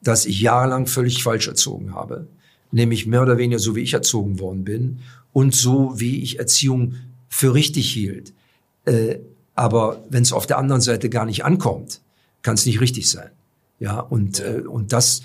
[0.01, 2.27] dass ich jahrelang völlig falsch erzogen habe.
[2.71, 4.99] Nämlich mehr oder weniger so, wie ich erzogen worden bin
[5.33, 6.95] und so, wie ich Erziehung
[7.29, 8.33] für richtig hielt.
[8.85, 9.19] Äh,
[9.55, 12.01] aber wenn es auf der anderen Seite gar nicht ankommt,
[12.41, 13.31] kann es nicht richtig sein.
[13.79, 15.21] Ja, und, äh, und das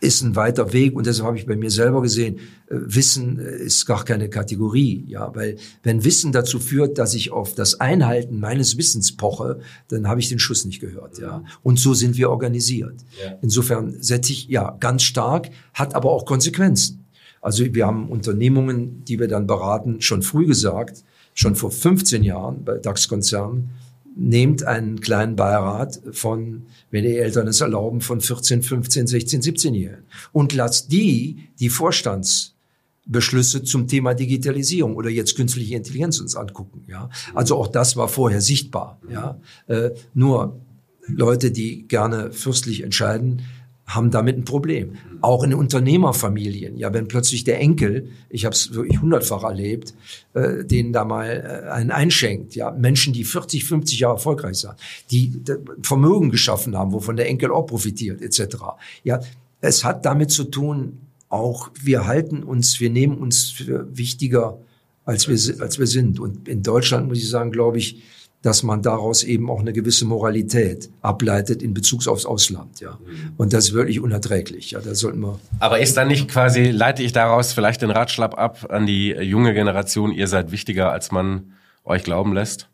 [0.00, 2.36] ist ein weiter Weg und deshalb habe ich bei mir selber gesehen,
[2.68, 7.32] äh, Wissen äh, ist gar keine Kategorie, ja, weil wenn Wissen dazu führt, dass ich
[7.32, 9.58] auf das Einhalten meines Wissens poche,
[9.88, 11.42] dann habe ich den Schuss nicht gehört, ja.
[11.64, 12.94] Und so sind wir organisiert.
[13.22, 13.38] Ja.
[13.42, 17.04] Insofern setze ich ja ganz stark, hat aber auch Konsequenzen.
[17.40, 21.02] Also wir haben Unternehmungen, die wir dann beraten, schon früh gesagt,
[21.34, 23.70] schon vor 15 Jahren bei DAX-Konzernen,
[24.18, 30.04] nehmt einen kleinen Beirat von, wenn die Eltern es erlauben, von 14, 15, 16, 17-Jährigen
[30.32, 36.82] und lasst die die Vorstandsbeschlüsse zum Thema Digitalisierung oder jetzt künstliche Intelligenz uns angucken.
[36.88, 39.00] Ja, also auch das war vorher sichtbar.
[39.08, 40.60] Ja, äh, nur
[41.06, 43.42] Leute, die gerne fürstlich entscheiden,
[43.88, 44.92] haben damit ein Problem.
[45.22, 46.76] Auch in Unternehmerfamilien.
[46.76, 49.94] Ja, wenn plötzlich der Enkel, ich habe es wirklich hundertfach erlebt,
[50.34, 52.54] äh, denen da mal äh, einen einschenkt.
[52.54, 54.74] Ja, Menschen, die 40, 50 Jahre erfolgreich sind,
[55.10, 55.40] die
[55.82, 58.56] Vermögen geschaffen haben, wovon der Enkel auch profitiert, etc.
[59.04, 59.20] Ja,
[59.62, 60.98] es hat damit zu tun,
[61.30, 64.58] auch wir halten uns, wir nehmen uns für wichtiger,
[65.04, 66.20] als wir, als wir sind.
[66.20, 68.02] Und in Deutschland muss ich sagen, glaube ich,
[68.42, 72.98] dass man daraus eben auch eine gewisse Moralität ableitet in Bezug aufs Ausland, ja.
[73.36, 74.80] Und das ist wirklich unerträglich, ja.
[74.80, 75.40] Da sollten wir.
[75.58, 79.54] Aber ist dann nicht quasi, leite ich daraus vielleicht den Ratschlag ab an die junge
[79.54, 81.52] Generation, ihr seid wichtiger, als man
[81.84, 82.68] euch glauben lässt?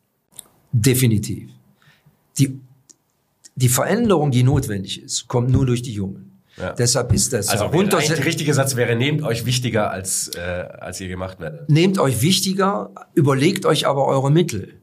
[0.73, 1.51] Definitiv.
[2.39, 2.61] Die,
[3.55, 6.33] die Veränderung, die notwendig ist, kommt nur durch die Jungen.
[6.57, 6.73] Ja.
[6.73, 7.99] Deshalb ist das also runter.
[7.99, 11.69] Der richtige Satz wäre: Nehmt euch wichtiger als äh, als ihr gemacht werdet.
[11.69, 14.75] Nehmt euch wichtiger, überlegt euch aber eure Mittel.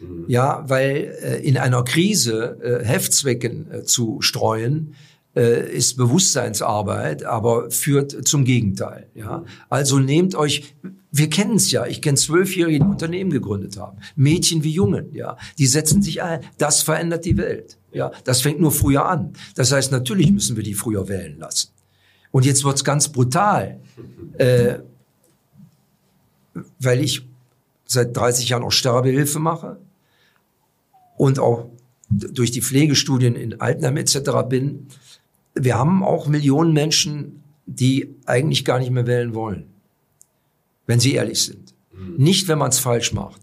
[0.00, 0.24] Mhm.
[0.28, 4.94] Ja, weil äh, in einer Krise äh, Heftzwecken äh, zu streuen,
[5.36, 9.08] äh, ist Bewusstseinsarbeit, aber führt zum Gegenteil.
[9.14, 10.74] Ja, also nehmt euch,
[11.12, 15.36] wir kennen es ja, ich kenne Zwölfjährige, die Unternehmen gegründet haben, Mädchen wie Jungen, ja,
[15.58, 16.40] die setzen sich ein.
[16.58, 17.78] Das verändert die Welt.
[17.92, 19.32] Ja, das fängt nur früher an.
[19.54, 21.70] Das heißt, natürlich müssen wir die früher wählen lassen.
[22.30, 23.80] Und jetzt wird's ganz brutal,
[24.36, 24.76] äh,
[26.78, 27.26] weil ich
[27.86, 29.78] seit 30 Jahren auch Sterbehilfe mache
[31.16, 31.70] und auch
[32.08, 34.18] durch die Pflegestudien in Altenheim etc.
[34.48, 34.86] bin,
[35.54, 39.64] wir haben auch Millionen Menschen, die eigentlich gar nicht mehr wählen wollen,
[40.86, 41.74] wenn sie ehrlich sind.
[41.92, 42.14] Mhm.
[42.16, 43.40] Nicht, wenn man es falsch macht.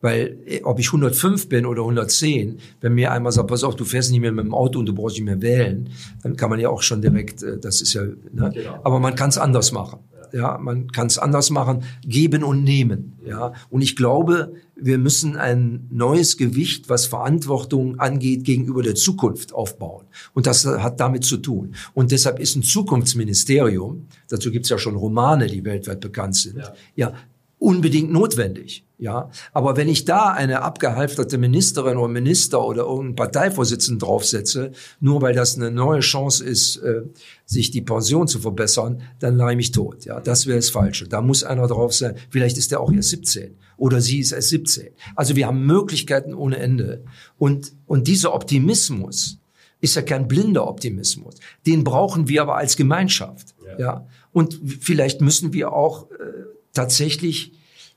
[0.00, 3.84] Weil äh, ob ich 105 bin oder 110, wenn mir einmal sagt, pass auf, du
[3.84, 5.90] fährst nicht mehr mit dem Auto und du brauchst nicht mehr wählen,
[6.22, 8.50] dann kann man ja auch schon direkt, äh, das ist ja, ne?
[8.52, 8.80] Genau.
[8.82, 10.00] aber man kann es anders machen.
[10.32, 13.12] Ja, man kann es anders machen, geben und nehmen.
[13.24, 19.52] Ja, und ich glaube, wir müssen ein neues Gewicht, was Verantwortung angeht, gegenüber der Zukunft
[19.52, 20.06] aufbauen.
[20.34, 21.74] Und das hat damit zu tun.
[21.94, 26.56] Und deshalb ist ein Zukunftsministerium, dazu gibt es ja schon Romane, die weltweit bekannt sind,
[26.56, 27.14] ja, ja
[27.62, 28.84] unbedingt notwendig.
[28.98, 35.22] Ja, aber wenn ich da eine abgehalfterte Ministerin oder Minister oder irgendeinen Parteivorsitzenden draufsetze, nur
[35.22, 37.02] weil das eine neue Chance ist, äh,
[37.44, 40.04] sich die Pension zu verbessern, dann leih mich tot.
[40.04, 41.08] Ja, das wäre das Falsche.
[41.08, 42.14] Da muss einer drauf sein.
[42.30, 44.90] Vielleicht ist der auch erst 17 oder sie ist erst 17.
[45.16, 47.04] Also wir haben Möglichkeiten ohne Ende.
[47.38, 49.38] Und, und dieser Optimismus
[49.80, 51.34] ist ja kein blinder Optimismus.
[51.66, 53.54] Den brauchen wir aber als Gemeinschaft.
[53.66, 53.78] Ja.
[53.78, 54.06] ja?
[54.32, 56.14] Und vielleicht müssen wir auch äh,
[56.72, 57.52] tatsächlich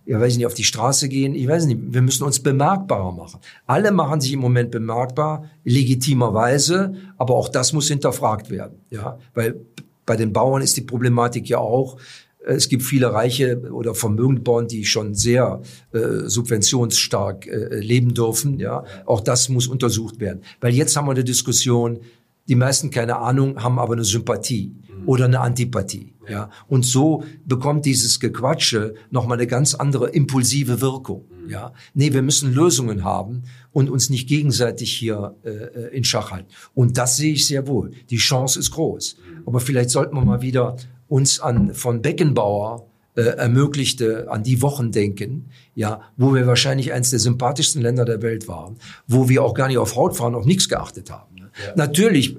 [0.05, 1.33] ja, weiß ich nicht, auf die Straße gehen.
[1.33, 3.39] Ich weiß nicht, wir müssen uns bemerkbarer machen.
[3.65, 8.77] Alle machen sich im Moment bemerkbar, legitimerweise, aber auch das muss hinterfragt werden.
[8.91, 9.65] Ja, weil
[10.05, 11.97] bei den Bauern ist die Problematik ja auch,
[12.45, 15.61] äh, es gibt viele reiche oder vermögende Bauern, die schon sehr
[15.91, 18.59] äh, subventionsstark äh, leben dürfen.
[18.59, 20.41] Ja, auch das muss untersucht werden.
[20.61, 21.99] Weil jetzt haben wir eine Diskussion,
[22.47, 25.07] die meisten keine Ahnung, haben aber eine Sympathie mhm.
[25.07, 26.13] oder eine Antipathie.
[26.29, 26.49] Ja.
[26.67, 31.25] Und so bekommt dieses Gequatsche nochmal eine ganz andere impulsive Wirkung.
[31.29, 31.49] Mhm.
[31.49, 31.73] Ja.
[31.93, 36.49] Nee, wir müssen Lösungen haben und uns nicht gegenseitig hier äh, äh, in Schach halten.
[36.73, 37.91] Und das sehe ich sehr wohl.
[38.09, 39.17] Die Chance ist groß.
[39.17, 39.43] Mhm.
[39.45, 40.77] Aber vielleicht sollten wir mal wieder
[41.07, 47.11] uns an von Beckenbauer äh, ermöglichte, an die Wochen denken, ja, wo wir wahrscheinlich eines
[47.11, 48.75] der sympathischsten Länder der Welt waren,
[49.07, 51.37] wo wir auch gar nicht auf Hautfarben, auf nichts geachtet haben.
[51.37, 51.45] Ja.
[51.75, 52.37] Natürlich,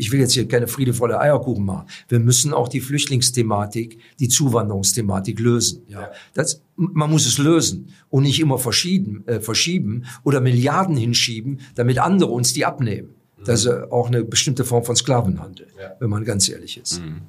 [0.00, 1.86] ich will jetzt hier keine friedevolle Eierkuchen machen.
[2.08, 5.82] Wir müssen auch die Flüchtlingsthematik, die Zuwanderungsthematik lösen.
[5.88, 11.60] Ja, das, man muss es lösen und nicht immer verschieben, äh, verschieben oder Milliarden hinschieben,
[11.74, 13.10] damit andere uns die abnehmen.
[13.44, 15.92] Das ist auch eine bestimmte Form von Sklavenhandel, ja.
[15.98, 17.00] wenn man ganz ehrlich ist.
[17.00, 17.22] Mhm.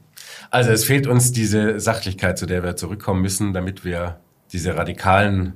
[0.49, 4.19] Also es fehlt uns diese Sachlichkeit, zu der wir zurückkommen müssen, damit wir
[4.51, 5.53] diese radikalen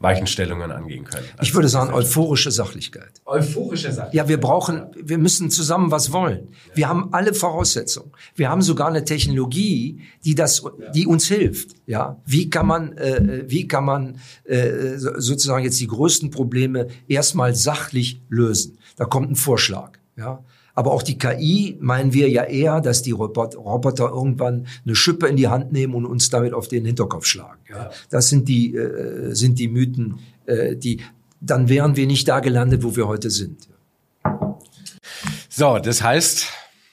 [0.00, 1.26] Weichenstellungen angehen können.
[1.42, 3.20] Ich würde sagen, euphorische Sachlichkeit.
[3.24, 4.14] Euphorische Sachlichkeit.
[4.14, 6.48] Ja, wir brauchen, wir müssen zusammen was wollen.
[6.74, 8.12] Wir haben alle Voraussetzungen.
[8.36, 10.62] Wir haben sogar eine Technologie, die das,
[10.94, 11.74] die uns hilft.
[11.86, 17.54] Ja, wie kann man, äh, wie kann man äh, sozusagen jetzt die größten Probleme erstmal
[17.54, 18.78] sachlich lösen?
[18.96, 19.98] Da kommt ein Vorschlag.
[20.16, 20.44] Ja,
[20.78, 25.34] aber auch die KI meinen wir ja eher, dass die Roboter irgendwann eine Schippe in
[25.34, 27.58] die Hand nehmen und uns damit auf den Hinterkopf schlagen.
[27.68, 27.90] Ja.
[28.10, 31.00] Das sind die, äh, sind die Mythen, äh, die,
[31.40, 33.68] dann wären wir nicht da gelandet, wo wir heute sind.
[35.48, 36.46] So, das heißt,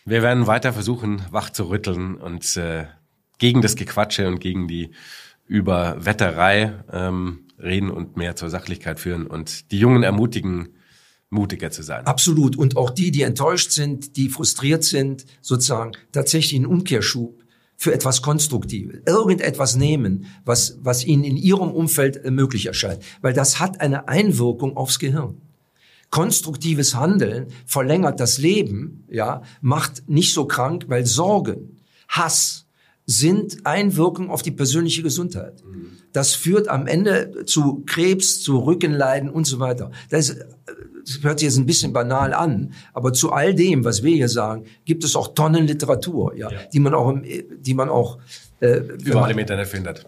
[0.03, 2.86] wir werden weiter versuchen, wach zu rütteln und äh,
[3.38, 4.90] gegen das Gequatsche und gegen die
[5.45, 10.70] Überwetterei ähm, reden und mehr zur Sachlichkeit führen und die Jungen ermutigen,
[11.36, 12.06] mutiger zu sein.
[12.07, 12.56] Absolut.
[12.56, 17.44] Und auch die, die enttäuscht sind, die frustriert sind, sozusagen tatsächlich einen Umkehrschub
[17.78, 19.02] für etwas Konstruktives.
[19.06, 23.03] Irgendetwas nehmen, was, was ihnen in ihrem Umfeld äh, möglich erscheint.
[23.22, 25.41] Weil das hat eine Einwirkung aufs Gehirn.
[26.10, 32.68] Konstruktives Handeln verlängert das Leben, ja, macht nicht so krank, weil Sorgen, Hass
[33.06, 35.64] sind Einwirkungen auf die persönliche Gesundheit.
[36.14, 39.91] Das führt am Ende zu Krebs, zu Rückenleiden und so weiter.
[40.10, 40.45] Das ist
[41.06, 44.30] das hört sich jetzt ein bisschen banal an, aber zu all dem, was wir hier
[44.30, 46.60] sagen, gibt es auch Tonnen Literatur, ja, ja.
[46.72, 47.14] die man auch,
[47.60, 48.18] die man auch
[48.60, 50.06] äh, überall im Internet findet.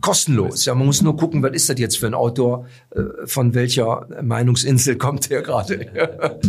[0.00, 0.64] Kostenlos.
[0.64, 4.06] Ja, man muss nur gucken, was ist das jetzt für ein Autor, äh, von welcher
[4.22, 5.86] Meinungsinsel kommt der gerade.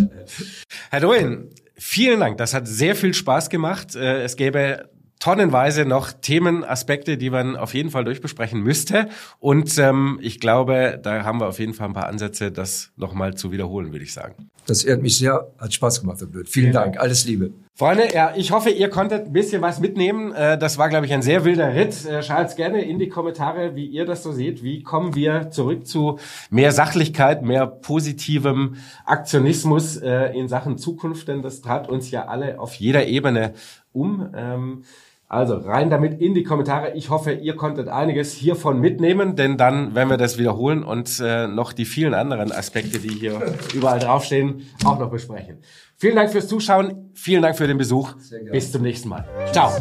[0.89, 2.37] Herr Doyen, vielen Dank.
[2.37, 3.95] Das hat sehr viel Spaß gemacht.
[3.95, 4.89] Äh, es gäbe
[5.19, 9.09] tonnenweise noch Themenaspekte, die man auf jeden Fall durchbesprechen müsste.
[9.39, 13.35] Und ähm, ich glaube, da haben wir auf jeden Fall ein paar Ansätze, das nochmal
[13.35, 14.49] zu wiederholen, würde ich sagen.
[14.65, 16.47] Das ehrt mich sehr, hat Spaß gemacht, Herr Blöd.
[16.47, 16.93] Vielen, Vielen Dank.
[16.93, 17.51] Dank, alles Liebe.
[17.75, 20.33] Freunde, ja, ich hoffe, ihr konntet ein bisschen was mitnehmen.
[20.33, 22.05] Äh, das war, glaube ich, ein sehr wilder Ritt.
[22.05, 24.63] Äh, Schreibt gerne in die Kommentare, wie ihr das so seht.
[24.63, 26.19] Wie kommen wir zurück zu
[26.49, 28.75] mehr Sachlichkeit, mehr positivem
[29.05, 31.29] Aktionismus äh, in Sachen Zukunft?
[31.29, 33.53] Denn das treibt uns ja alle auf jeder Ebene
[33.93, 34.29] um.
[34.35, 34.83] Ähm,
[35.29, 36.95] also rein damit in die Kommentare.
[36.95, 41.47] Ich hoffe, ihr konntet einiges hiervon mitnehmen, denn dann werden wir das wiederholen und äh,
[41.47, 43.39] noch die vielen anderen Aspekte, die hier
[43.75, 45.59] überall draufstehen, auch noch besprechen.
[45.99, 47.11] Vielen Dank fürs Zuschauen.
[47.13, 48.15] Vielen Dank für den Besuch.
[48.51, 49.27] Bis zum nächsten Mal.
[49.51, 49.73] Ciao.